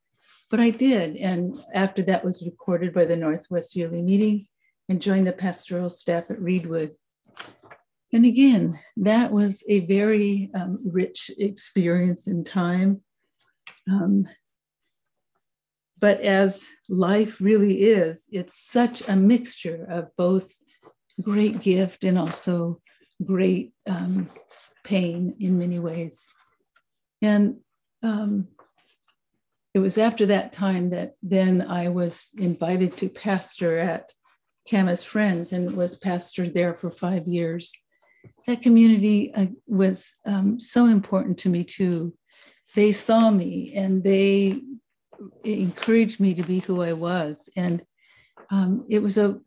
But 0.50 0.60
I 0.60 0.70
did. 0.70 1.16
And 1.16 1.58
after 1.74 2.02
that 2.02 2.24
was 2.24 2.42
recorded 2.42 2.94
by 2.94 3.04
the 3.04 3.16
Northwest 3.16 3.74
Yearly 3.74 4.02
Meeting 4.02 4.46
and 4.88 5.02
joined 5.02 5.26
the 5.26 5.32
pastoral 5.32 5.90
staff 5.90 6.30
at 6.30 6.38
Reedwood. 6.38 6.92
And 8.12 8.24
again, 8.24 8.78
that 8.96 9.32
was 9.32 9.64
a 9.68 9.80
very 9.80 10.50
um, 10.54 10.78
rich 10.84 11.30
experience 11.38 12.28
in 12.28 12.44
time. 12.44 13.02
Um, 13.90 14.28
but 15.98 16.20
as 16.20 16.64
life 16.88 17.40
really 17.40 17.82
is, 17.82 18.26
it's 18.30 18.54
such 18.54 19.08
a 19.08 19.16
mixture 19.16 19.86
of 19.90 20.10
both 20.16 20.52
great 21.20 21.60
gift 21.60 22.04
and 22.04 22.18
also 22.18 22.80
great 23.24 23.72
um, 23.88 24.28
pain 24.84 25.34
in 25.40 25.58
many 25.58 25.78
ways. 25.78 26.26
And 27.22 27.56
um, 28.02 28.48
it 29.76 29.80
was 29.80 29.98
after 29.98 30.24
that 30.24 30.54
time 30.54 30.88
that 30.88 31.16
then 31.22 31.60
I 31.60 31.90
was 31.90 32.30
invited 32.38 32.96
to 32.96 33.10
pastor 33.10 33.78
at 33.78 34.10
Camas 34.66 35.04
Friends 35.04 35.52
and 35.52 35.76
was 35.76 35.98
pastor 35.98 36.48
there 36.48 36.72
for 36.72 36.90
five 36.90 37.28
years. 37.28 37.74
That 38.46 38.62
community 38.62 39.34
uh, 39.34 39.48
was 39.66 40.14
um, 40.24 40.58
so 40.58 40.86
important 40.86 41.36
to 41.40 41.50
me 41.50 41.62
too. 41.62 42.14
They 42.74 42.90
saw 42.90 43.30
me 43.30 43.74
and 43.74 44.02
they 44.02 44.62
encouraged 45.44 46.20
me 46.20 46.32
to 46.32 46.42
be 46.42 46.60
who 46.60 46.80
I 46.80 46.94
was. 46.94 47.50
And 47.54 47.84
um, 48.50 48.86
it 48.88 49.00
was 49.00 49.18
a 49.18 49.38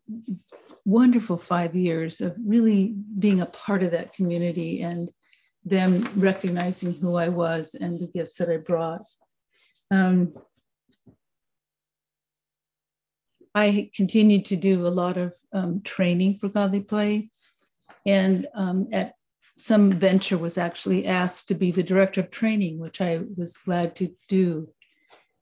wonderful 0.84 1.38
five 1.38 1.74
years 1.74 2.20
of 2.20 2.36
really 2.46 2.94
being 3.18 3.40
a 3.40 3.46
part 3.46 3.82
of 3.82 3.90
that 3.90 4.12
community 4.12 4.82
and 4.82 5.10
them 5.64 6.08
recognizing 6.14 6.92
who 6.92 7.16
I 7.16 7.30
was 7.30 7.74
and 7.74 7.98
the 7.98 8.06
gifts 8.06 8.36
that 8.36 8.48
I 8.48 8.58
brought. 8.58 9.02
Um, 9.90 10.34
I 13.54 13.90
continued 13.94 14.44
to 14.46 14.56
do 14.56 14.86
a 14.86 14.88
lot 14.88 15.16
of 15.16 15.34
um, 15.52 15.82
training 15.82 16.38
for 16.38 16.48
Godly 16.48 16.80
Play, 16.80 17.30
and 18.06 18.46
um, 18.54 18.88
at 18.92 19.14
some 19.58 19.98
venture 19.98 20.38
was 20.38 20.56
actually 20.56 21.06
asked 21.06 21.48
to 21.48 21.54
be 21.54 21.70
the 21.70 21.82
director 21.82 22.20
of 22.20 22.30
training, 22.30 22.78
which 22.78 23.00
I 23.00 23.20
was 23.36 23.56
glad 23.58 23.94
to 23.96 24.08
do. 24.28 24.72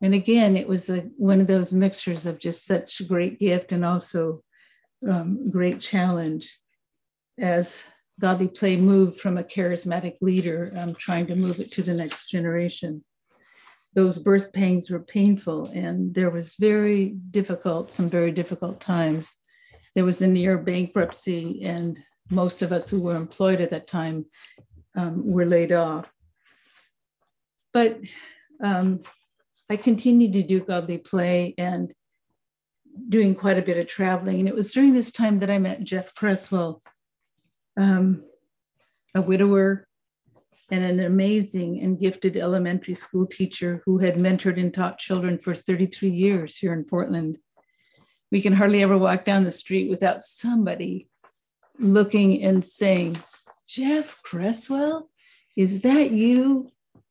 And 0.01 0.15
again, 0.15 0.57
it 0.57 0.67
was 0.67 0.89
a, 0.89 1.03
one 1.17 1.41
of 1.41 1.47
those 1.47 1.73
mixtures 1.73 2.27
of 2.27 2.39
just 2.39 2.65
such 2.65 3.07
great 3.07 3.39
gift 3.39 3.73
and 3.73 3.85
also 3.85 4.43
um, 5.09 5.51
great 5.51 5.81
challenge 5.81 6.59
as 7.39 7.83
Godly 8.21 8.49
Play 8.49 8.77
moved 8.77 9.21
from 9.21 9.39
a 9.39 9.45
charismatic 9.45 10.17
leader 10.21 10.73
um, 10.77 10.95
trying 10.95 11.27
to 11.29 11.37
move 11.37 11.61
it 11.61 11.71
to 11.73 11.83
the 11.83 11.95
next 11.95 12.29
generation. 12.29 13.05
Those 13.99 14.17
birth 14.17 14.53
pangs 14.53 14.91
were 14.91 15.01
painful, 15.01 15.73
and 15.75 16.15
there 16.15 16.31
was 16.31 16.55
very 16.55 17.17
difficult, 17.33 17.91
some 17.91 18.09
very 18.09 18.31
difficult 18.31 18.81
times. 18.81 19.35
There 19.97 20.05
was 20.05 20.23
a 20.23 20.29
near 20.29 20.57
bankruptcy, 20.57 21.65
and 21.65 21.99
most 22.31 22.63
of 22.63 22.71
us 22.71 22.89
who 22.89 23.01
were 23.01 23.17
employed 23.17 23.61
at 23.61 23.71
that 23.71 23.89
time 23.89 24.27
um, 24.95 25.29
were 25.29 25.47
laid 25.47 25.73
off. 25.73 26.07
But 27.73 27.99
um, 28.63 29.03
I 29.69 29.77
continued 29.77 30.33
to 30.35 30.45
do 30.45 30.61
Godly 30.61 30.99
Play 30.99 31.57
and 31.59 31.93
doing 33.09 33.35
quite 33.35 33.59
a 33.59 33.63
bit 33.63 33.79
of 33.79 33.89
traveling. 33.89 34.39
And 34.39 34.49
it 34.49 34.55
was 34.55 34.73
during 34.73 34.95
this 34.95 35.11
time 35.11 35.41
that 35.41 35.51
I 35.51 35.59
met 35.59 35.83
Jeff 35.83 36.15
Cresswell, 36.15 36.83
um, 37.77 38.23
a 39.17 39.23
widower 39.23 39.88
and 40.71 40.85
an 40.85 41.01
amazing 41.01 41.81
and 41.81 41.99
gifted 41.99 42.37
elementary 42.37 42.95
school 42.95 43.27
teacher 43.27 43.83
who 43.87 43.99
had 43.99 44.17
mentored 44.17 44.61
and 44.61 44.73
taught 44.73 44.99
children 44.99 45.39
for 45.39 45.55
33 45.55 46.11
years 46.11 46.57
here 46.57 46.73
in 46.73 46.85
Portland. 46.85 47.39
We 48.31 48.43
can 48.43 48.53
hardly 48.53 48.83
ever 48.83 48.99
walk 48.99 49.25
down 49.25 49.45
the 49.45 49.51
street 49.51 49.89
without 49.89 50.23
somebody 50.23 51.09
looking 51.79 52.43
and 52.43 52.63
saying, 52.65 53.19
Jeff 53.67 54.23
Cresswell, 54.23 55.09
is 55.57 55.81
that 55.81 56.11
you? 56.11 56.71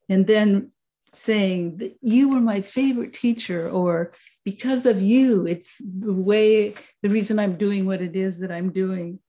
And 0.10 0.28
then 0.28 0.72
saying 1.13 1.78
that 1.78 1.98
you 2.02 2.30
were 2.30 2.39
my 2.39 2.62
favorite 2.62 3.13
teacher, 3.13 3.70
or 3.70 4.13
because 4.46 4.86
of 4.86 5.02
you, 5.02 5.48
it's 5.48 5.78
the 5.80 6.13
way, 6.13 6.76
the 7.02 7.10
reason 7.10 7.39
I'm 7.39 7.58
doing 7.58 7.86
what 7.86 8.02
it 8.02 8.15
is 8.15 8.39
that 8.39 8.52
I'm 8.52 8.72
doing. 8.72 9.20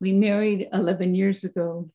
We 0.00 0.12
married 0.12 0.68
11 0.72 1.14
years 1.14 1.44
ago. 1.44 1.90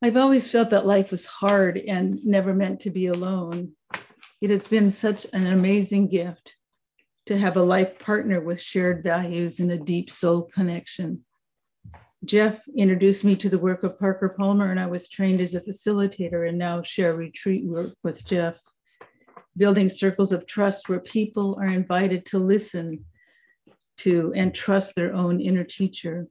I've 0.00 0.16
always 0.16 0.48
felt 0.48 0.70
that 0.70 0.86
life 0.86 1.10
was 1.10 1.26
hard 1.26 1.76
and 1.76 2.24
never 2.24 2.54
meant 2.54 2.80
to 2.80 2.90
be 2.90 3.08
alone. 3.08 3.72
It 4.40 4.50
has 4.50 4.66
been 4.68 4.92
such 4.92 5.26
an 5.32 5.46
amazing 5.46 6.08
gift 6.08 6.54
to 7.26 7.36
have 7.36 7.56
a 7.56 7.62
life 7.62 7.98
partner 7.98 8.40
with 8.40 8.60
shared 8.60 9.02
values 9.02 9.58
and 9.58 9.72
a 9.72 9.76
deep 9.76 10.08
soul 10.08 10.42
connection. 10.42 11.24
Jeff 12.24 12.62
introduced 12.76 13.24
me 13.24 13.34
to 13.36 13.48
the 13.48 13.58
work 13.58 13.82
of 13.82 13.98
Parker 13.98 14.28
Palmer, 14.38 14.70
and 14.70 14.78
I 14.78 14.86
was 14.86 15.08
trained 15.08 15.40
as 15.40 15.54
a 15.54 15.60
facilitator 15.60 16.48
and 16.48 16.56
now 16.56 16.80
share 16.80 17.14
retreat 17.14 17.64
work 17.64 17.92
with 18.04 18.24
Jeff, 18.24 18.56
building 19.56 19.88
circles 19.88 20.30
of 20.30 20.46
trust 20.46 20.88
where 20.88 21.00
people 21.00 21.58
are 21.60 21.68
invited 21.68 22.24
to 22.26 22.38
listen 22.38 23.04
to 23.98 24.32
and 24.36 24.54
trust 24.54 24.94
their 24.94 25.12
own 25.12 25.40
inner 25.40 25.64
teacher. 25.64 26.28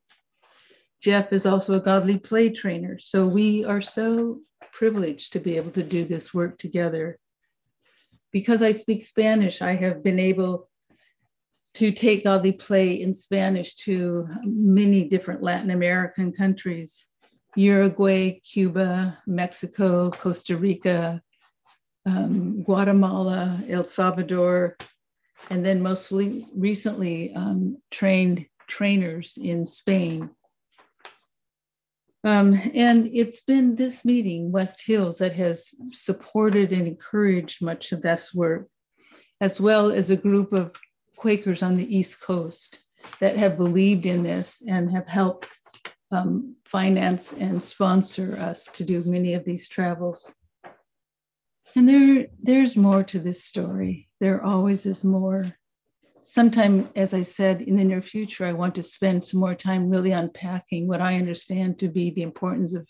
Jeff 1.01 1.31
is 1.31 1.45
also 1.45 1.75
a 1.75 1.79
godly 1.79 2.17
play 2.17 2.49
trainer. 2.49 2.97
So 2.99 3.27
we 3.27 3.63
are 3.65 3.81
so 3.81 4.41
privileged 4.71 5.33
to 5.33 5.39
be 5.39 5.57
able 5.57 5.71
to 5.71 5.83
do 5.83 6.05
this 6.05 6.33
work 6.33 6.57
together. 6.57 7.19
Because 8.31 8.61
I 8.61 8.71
speak 8.71 9.01
Spanish, 9.01 9.61
I 9.61 9.73
have 9.73 10.03
been 10.03 10.19
able 10.19 10.69
to 11.75 11.91
take 11.91 12.23
godly 12.23 12.51
play 12.51 13.01
in 13.01 13.13
Spanish 13.13 13.75
to 13.75 14.27
many 14.43 15.07
different 15.07 15.43
Latin 15.43 15.71
American 15.71 16.31
countries 16.31 17.05
Uruguay, 17.55 18.39
Cuba, 18.41 19.17
Mexico, 19.25 20.11
Costa 20.11 20.55
Rica, 20.55 21.21
um, 22.05 22.61
Guatemala, 22.61 23.59
El 23.67 23.83
Salvador, 23.83 24.77
and 25.49 25.65
then 25.65 25.81
mostly 25.81 26.45
recently 26.55 27.33
um, 27.33 27.77
trained 27.89 28.45
trainers 28.67 29.39
in 29.41 29.65
Spain 29.65 30.29
um, 32.27 32.59
and 32.73 33.09
it's 33.13 33.39
been 33.39 33.77
this 33.77 34.03
meeting, 34.03 34.51
West 34.51 34.85
Hills, 34.85 35.19
that 35.19 35.31
has 35.33 35.73
supported 35.93 36.73
and 36.73 36.85
encouraged 36.85 37.61
much 37.61 37.93
of 37.93 38.01
this 38.01 38.33
work, 38.33 38.67
as 39.39 39.61
well 39.61 39.91
as 39.91 40.09
a 40.09 40.17
group 40.17 40.51
of 40.51 40.75
Quakers 41.15 41.63
on 41.63 41.77
the 41.77 41.97
East 41.97 42.19
Coast 42.19 42.79
that 43.21 43.37
have 43.37 43.55
believed 43.55 44.05
in 44.05 44.23
this 44.23 44.61
and 44.67 44.91
have 44.91 45.07
helped 45.07 45.47
um, 46.11 46.57
finance 46.65 47.31
and 47.31 47.63
sponsor 47.63 48.37
us 48.37 48.65
to 48.73 48.83
do 48.83 49.01
many 49.05 49.33
of 49.33 49.45
these 49.45 49.69
travels. 49.69 50.35
And 51.77 51.87
there, 51.87 52.27
there's 52.43 52.75
more 52.75 53.05
to 53.05 53.19
this 53.19 53.45
story. 53.45 54.09
There 54.19 54.43
always 54.43 54.85
is 54.85 55.01
more 55.01 55.45
sometime, 56.27 56.89
as 56.93 57.13
I 57.13 57.21
said, 57.23 57.61
in 57.61 57.77
the 57.77 57.85
near 57.85 58.01
future, 58.01 58.45
I 58.45 58.51
want 58.51 58.75
to 58.75 58.83
spend 58.83 59.23
some 59.23 59.39
more 59.39 59.55
time 59.55 59.89
really 59.89 60.11
unpacking 60.11 60.85
what 60.85 60.99
I 60.99 61.15
understand 61.15 61.79
to 61.79 61.87
be 61.87 62.09
the 62.09 62.21
importance 62.21 62.73
of 62.73 62.85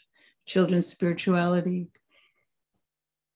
children's 0.47 0.87
spirituality. 0.87 1.89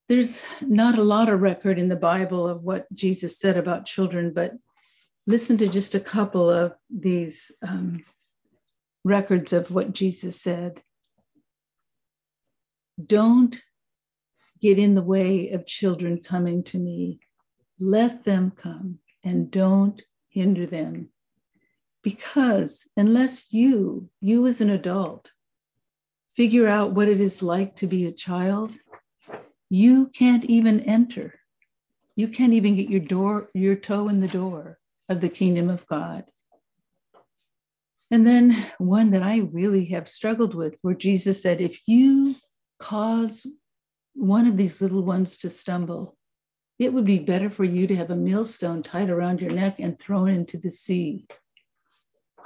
There's 0.10 0.42
not 0.60 0.98
a 0.98 1.04
lot 1.04 1.30
of 1.30 1.42
record 1.42 1.78
in 1.78 1.88
the 1.88 1.96
Bible 1.96 2.48
of 2.48 2.64
what 2.64 2.92
Jesus 2.96 3.38
said 3.38 3.58
about 3.58 3.86
children, 3.86 4.34
but 4.34 4.54
listen 5.28 5.56
to 5.60 5.68
just 5.68 5.94
a 5.94 6.00
couple 6.00 6.50
of 6.50 6.74
these 6.90 7.52
um, 7.62 8.04
records 9.04 9.54
of 9.54 9.70
what 9.70 9.94
Jesus 9.94 10.42
said. 10.42 10.82
Don't 13.06 13.62
get 14.60 14.80
in 14.80 14.96
the 14.96 15.04
way 15.04 15.52
of 15.52 15.68
children 15.68 16.20
coming 16.24 16.64
to 16.64 16.80
me. 16.80 17.20
Let 17.80 18.24
them 18.24 18.50
come 18.50 18.98
and 19.24 19.52
don't 19.52 20.02
hinder 20.30 20.66
them. 20.66 21.10
Because 22.04 22.88
unless 22.98 23.54
you, 23.54 24.10
you 24.20 24.48
as 24.48 24.62
an 24.62 24.70
adult, 24.70 25.32
figure 26.36 26.68
out 26.68 26.94
what 26.94 27.08
it 27.08 27.22
is 27.22 27.44
like 27.44 27.76
to 27.76 27.88
be 27.88 28.06
a 28.06 28.12
child, 28.12 28.76
you 29.70 30.08
can't 30.08 30.46
even 30.46 30.80
enter. 30.82 31.40
You 32.16 32.28
can't 32.28 32.54
even 32.54 32.76
get 32.76 32.90
your 32.90 33.00
door, 33.00 33.50
your 33.54 33.76
toe 33.76 34.10
in 34.10 34.20
the 34.20 34.28
door 34.28 34.80
of 35.08 35.22
the 35.22 35.30
kingdom 35.30 35.70
of 35.70 35.86
God. 35.88 36.26
And 38.10 38.28
then 38.28 38.58
one 38.78 39.12
that 39.12 39.24
I 39.24 39.38
really 39.38 39.86
have 39.86 40.10
struggled 40.10 40.54
with, 40.54 40.76
where 40.82 40.96
Jesus 40.96 41.42
said, 41.42 41.62
if 41.62 41.80
you 41.88 42.36
cause 42.80 43.46
one 44.14 44.48
of 44.48 44.58
these 44.58 44.82
little 44.82 45.04
ones 45.04 45.38
to 45.38 45.50
stumble, 45.50 46.18
it 46.82 46.92
would 46.92 47.06
be 47.06 47.20
better 47.20 47.52
for 47.52 47.64
you 47.64 47.86
to 47.86 47.96
have 47.96 48.10
a 48.10 48.16
millstone 48.16 48.82
tied 48.82 49.12
around 49.12 49.40
your 49.40 49.52
neck 49.52 49.76
and 49.78 50.00
thrown 50.00 50.30
into 50.30 50.58
the 50.58 50.72
sea. 50.72 51.28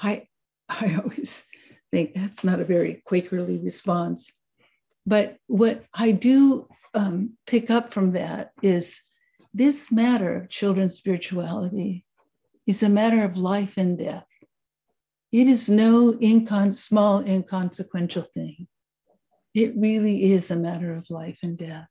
I, 0.02 0.28
I 0.67 1.00
always 1.02 1.43
think 1.89 2.13
that's 2.13 2.43
not 2.43 2.60
a 2.60 2.65
very 2.65 3.02
Quakerly 3.10 3.63
response. 3.63 4.30
But 5.06 5.38
what 5.48 5.86
I 5.95 6.12
do 6.12 6.67
um, 6.93 7.38
pick 7.48 7.71
up 7.71 7.93
from 7.93 8.12
that 8.12 8.52
is 8.62 9.00
this 9.54 9.89
matter 9.89 10.36
of 10.36 10.50
children's 10.50 10.98
spirituality 10.98 12.06
is 12.67 12.84
a 12.84 12.89
matter 12.89 13.24
of 13.24 13.38
life 13.38 13.78
and 13.78 13.98
death. 13.98 14.28
It 15.32 15.48
is 15.48 15.69
no 15.69 16.12
incon- 16.12 16.74
small, 16.74 17.21
inconsequential 17.26 18.24
thing. 18.24 18.67
It 19.54 19.78
really 19.78 20.34
is 20.34 20.52
a 20.52 20.58
matter 20.58 20.93
of 20.93 21.10
life 21.10 21.39
and 21.41 21.58
death. 21.58 21.88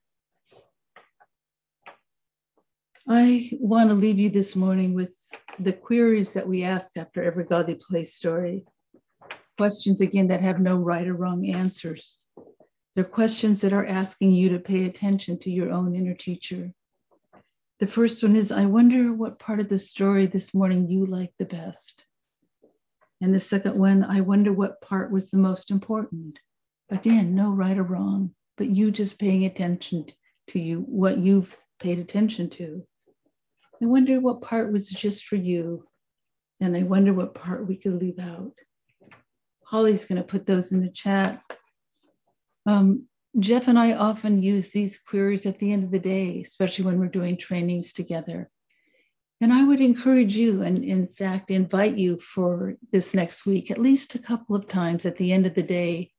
I 3.06 3.50
want 3.60 3.90
to 3.90 3.94
leave 3.94 4.18
you 4.18 4.30
this 4.30 4.56
morning 4.56 4.94
with 4.94 5.14
the 5.58 5.74
queries 5.74 6.32
that 6.32 6.48
we 6.48 6.64
ask 6.64 6.96
after 6.96 7.22
every 7.22 7.44
Godly 7.44 7.74
Play 7.74 8.04
story. 8.04 8.64
Questions, 9.58 10.00
again, 10.00 10.28
that 10.28 10.40
have 10.40 10.58
no 10.58 10.78
right 10.78 11.06
or 11.06 11.12
wrong 11.12 11.46
answers. 11.46 12.18
They're 12.94 13.04
questions 13.04 13.60
that 13.60 13.74
are 13.74 13.84
asking 13.84 14.30
you 14.30 14.48
to 14.50 14.58
pay 14.58 14.86
attention 14.86 15.38
to 15.40 15.50
your 15.50 15.70
own 15.70 15.94
inner 15.94 16.14
teacher. 16.14 16.72
The 17.78 17.86
first 17.86 18.22
one 18.22 18.36
is 18.36 18.50
I 18.50 18.64
wonder 18.64 19.12
what 19.12 19.38
part 19.38 19.60
of 19.60 19.68
the 19.68 19.78
story 19.78 20.24
this 20.24 20.54
morning 20.54 20.88
you 20.88 21.04
like 21.04 21.34
the 21.38 21.44
best. 21.44 22.06
And 23.20 23.34
the 23.34 23.40
second 23.40 23.78
one, 23.78 24.02
I 24.02 24.22
wonder 24.22 24.52
what 24.52 24.80
part 24.80 25.12
was 25.12 25.30
the 25.30 25.36
most 25.36 25.70
important. 25.70 26.38
Again, 26.90 27.34
no 27.34 27.50
right 27.50 27.76
or 27.76 27.82
wrong, 27.82 28.30
but 28.56 28.70
you 28.70 28.90
just 28.90 29.18
paying 29.18 29.44
attention 29.44 30.06
to 30.48 30.58
you, 30.58 30.80
what 30.80 31.18
you've 31.18 31.54
paid 31.78 31.98
attention 31.98 32.48
to. 32.48 32.86
I 33.82 33.86
wonder 33.86 34.20
what 34.20 34.42
part 34.42 34.72
was 34.72 34.88
just 34.88 35.24
for 35.24 35.36
you. 35.36 35.86
And 36.60 36.76
I 36.76 36.82
wonder 36.82 37.12
what 37.12 37.34
part 37.34 37.66
we 37.68 37.76
could 37.76 38.00
leave 38.00 38.18
out. 38.18 38.52
Holly's 39.64 40.04
going 40.04 40.22
to 40.22 40.26
put 40.26 40.46
those 40.46 40.72
in 40.72 40.80
the 40.80 40.88
chat. 40.90 41.42
Um, 42.66 43.06
Jeff 43.38 43.66
and 43.66 43.78
I 43.78 43.94
often 43.94 44.40
use 44.40 44.70
these 44.70 44.98
queries 44.98 45.44
at 45.44 45.58
the 45.58 45.72
end 45.72 45.82
of 45.82 45.90
the 45.90 45.98
day, 45.98 46.40
especially 46.40 46.84
when 46.84 47.00
we're 47.00 47.08
doing 47.08 47.36
trainings 47.36 47.92
together. 47.92 48.50
And 49.40 49.52
I 49.52 49.64
would 49.64 49.80
encourage 49.80 50.36
you, 50.36 50.62
and 50.62 50.84
in 50.84 51.08
fact, 51.08 51.50
invite 51.50 51.96
you 51.96 52.18
for 52.18 52.76
this 52.92 53.12
next 53.14 53.44
week, 53.44 53.70
at 53.70 53.78
least 53.78 54.14
a 54.14 54.20
couple 54.20 54.54
of 54.54 54.68
times 54.68 55.04
at 55.04 55.16
the 55.16 55.32
end 55.32 55.44
of 55.44 55.54
the 55.54 55.62
day, 55.62 56.12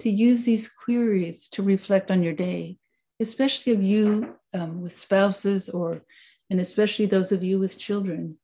to 0.00 0.10
use 0.10 0.42
these 0.42 0.70
queries 0.70 1.48
to 1.50 1.62
reflect 1.62 2.10
on 2.10 2.22
your 2.22 2.32
day, 2.32 2.78
especially 3.20 3.74
of 3.74 3.82
you 3.82 4.34
um, 4.54 4.80
with 4.80 4.92
spouses 4.92 5.68
or 5.68 6.02
and 6.50 6.60
especially 6.60 7.06
those 7.06 7.32
of 7.32 7.42
you 7.42 7.58
with 7.58 7.78
children, 7.78 8.38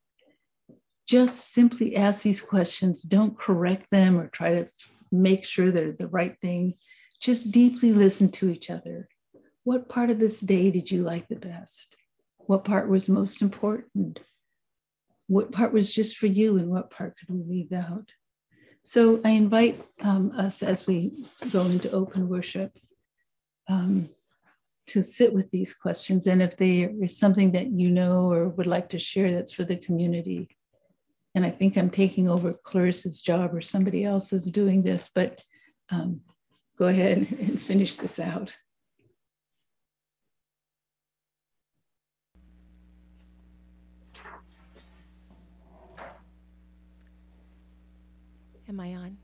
just 1.06 1.52
simply 1.52 1.96
ask 1.96 2.22
these 2.22 2.42
questions. 2.42 3.02
Don't 3.02 3.36
correct 3.36 3.90
them 3.90 4.18
or 4.18 4.28
try 4.28 4.50
to 4.50 4.68
make 5.10 5.44
sure 5.44 5.70
they're 5.70 5.92
the 5.92 6.08
right 6.08 6.36
thing. 6.40 6.74
Just 7.20 7.50
deeply 7.50 7.92
listen 7.92 8.30
to 8.32 8.50
each 8.50 8.70
other. 8.70 9.08
What 9.64 9.88
part 9.88 10.10
of 10.10 10.18
this 10.18 10.40
day 10.40 10.70
did 10.70 10.90
you 10.90 11.02
like 11.02 11.28
the 11.28 11.36
best? 11.36 11.96
What 12.38 12.64
part 12.64 12.88
was 12.88 13.08
most 13.08 13.42
important? 13.42 14.20
What 15.26 15.52
part 15.52 15.72
was 15.72 15.92
just 15.92 16.16
for 16.16 16.26
you, 16.26 16.56
and 16.56 16.70
what 16.70 16.90
part 16.90 17.14
could 17.18 17.28
we 17.28 17.42
leave 17.42 17.72
out? 17.72 18.10
So 18.84 19.20
I 19.22 19.30
invite 19.30 19.84
um, 20.00 20.32
us 20.34 20.62
as 20.62 20.86
we 20.86 21.26
go 21.50 21.66
into 21.66 21.90
open 21.90 22.28
worship 22.30 22.72
um, 23.68 24.08
to 24.88 25.02
sit 25.02 25.32
with 25.32 25.50
these 25.50 25.74
questions. 25.74 26.26
And 26.26 26.42
if 26.42 26.56
they 26.56 26.82
is 26.82 27.18
something 27.18 27.52
that 27.52 27.70
you 27.70 27.90
know 27.90 28.30
or 28.30 28.48
would 28.50 28.66
like 28.66 28.88
to 28.90 28.98
share 28.98 29.32
that's 29.32 29.52
for 29.52 29.64
the 29.64 29.76
community, 29.76 30.48
and 31.34 31.44
I 31.44 31.50
think 31.50 31.76
I'm 31.76 31.90
taking 31.90 32.28
over 32.28 32.54
Clarissa's 32.64 33.20
job 33.20 33.54
or 33.54 33.60
somebody 33.60 34.04
else 34.04 34.32
is 34.32 34.44
doing 34.46 34.82
this, 34.82 35.10
but 35.14 35.42
um, 35.90 36.20
go 36.78 36.86
ahead 36.86 37.18
and 37.40 37.60
finish 37.60 37.96
this 37.96 38.18
out. 38.18 38.56
Am 48.68 48.80
I 48.80 48.94
on? 48.94 49.16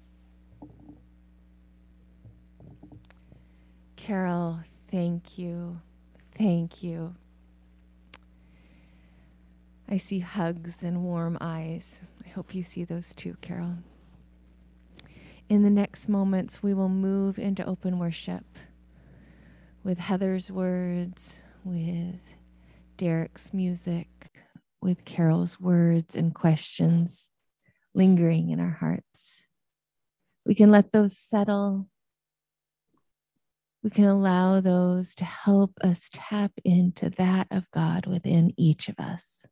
Carol, 3.97 4.61
thank 4.95 5.39
you. 5.39 5.81
Thank 6.39 6.85
you. 6.85 7.17
I 9.89 9.97
see 9.97 10.21
hugs 10.21 10.85
and 10.85 11.03
warm 11.03 11.37
eyes. 11.41 12.01
I 12.25 12.29
hope 12.29 12.55
you 12.55 12.63
see 12.63 12.85
those 12.85 13.13
too, 13.13 13.37
Carol. 13.41 13.79
In 15.49 15.65
the 15.65 15.71
next 15.71 16.09
moments, 16.09 16.63
we 16.63 16.75
will 16.75 16.89
move 16.89 17.41
into 17.41 17.67
open 17.67 17.99
worship 17.99 18.45
with 19.83 19.99
Heather's 19.99 20.53
words, 20.53 21.43
with 21.65 22.21
Derek's 22.97 23.53
music, 23.53 24.31
with 24.81 25.05
Carol's 25.05 25.59
words 25.59 26.15
and 26.15 26.33
questions 26.33 27.31
lingering 27.95 28.51
in 28.51 28.61
our 28.61 28.77
hearts. 28.79 29.43
We 30.47 30.55
can 30.55 30.71
let 30.71 30.93
those 30.93 31.19
settle. 31.19 31.89
We 33.85 33.91
can 33.91 34.07
allow 34.07 34.63
those 34.63 35.15
to 35.17 35.27
help 35.27 35.75
us 35.85 36.09
tap 36.11 36.53
into 36.65 37.11
that 37.11 37.49
of 37.51 37.71
God 37.71 38.07
within 38.07 38.55
each 38.57 38.89
of 38.89 38.99
us. 38.99 39.45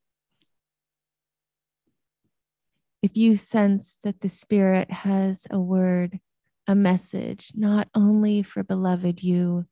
If 3.02 3.14
you 3.14 3.36
sense 3.36 3.98
that 4.02 4.22
the 4.22 4.30
Spirit 4.30 4.90
has 4.90 5.46
a 5.50 5.60
word, 5.60 6.18
a 6.66 6.74
message, 6.74 7.52
not 7.54 7.88
only 7.94 8.42
for 8.42 8.62
beloved 8.62 9.22
you, 9.22 9.66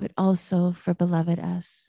but 0.00 0.10
also 0.18 0.72
for 0.72 0.94
beloved 0.94 1.38
us, 1.38 1.88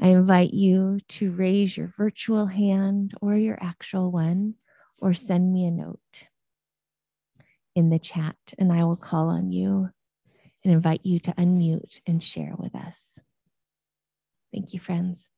I 0.00 0.08
invite 0.08 0.52
you 0.52 0.98
to 1.10 1.30
raise 1.30 1.76
your 1.76 1.94
virtual 1.96 2.46
hand 2.46 3.14
or 3.20 3.36
your 3.36 3.62
actual 3.62 4.10
one 4.10 4.54
or 4.98 5.14
send 5.14 5.52
me 5.52 5.66
a 5.66 5.70
note 5.70 6.26
in 7.76 7.90
the 7.90 8.00
chat, 8.00 8.36
and 8.58 8.72
I 8.72 8.82
will 8.82 8.96
call 8.96 9.28
on 9.28 9.52
you 9.52 9.90
and 10.66 10.74
invite 10.74 11.06
you 11.06 11.20
to 11.20 11.32
unmute 11.34 12.00
and 12.08 12.20
share 12.20 12.54
with 12.58 12.74
us. 12.74 13.20
Thank 14.52 14.74
you, 14.74 14.80
friends. 14.80 15.30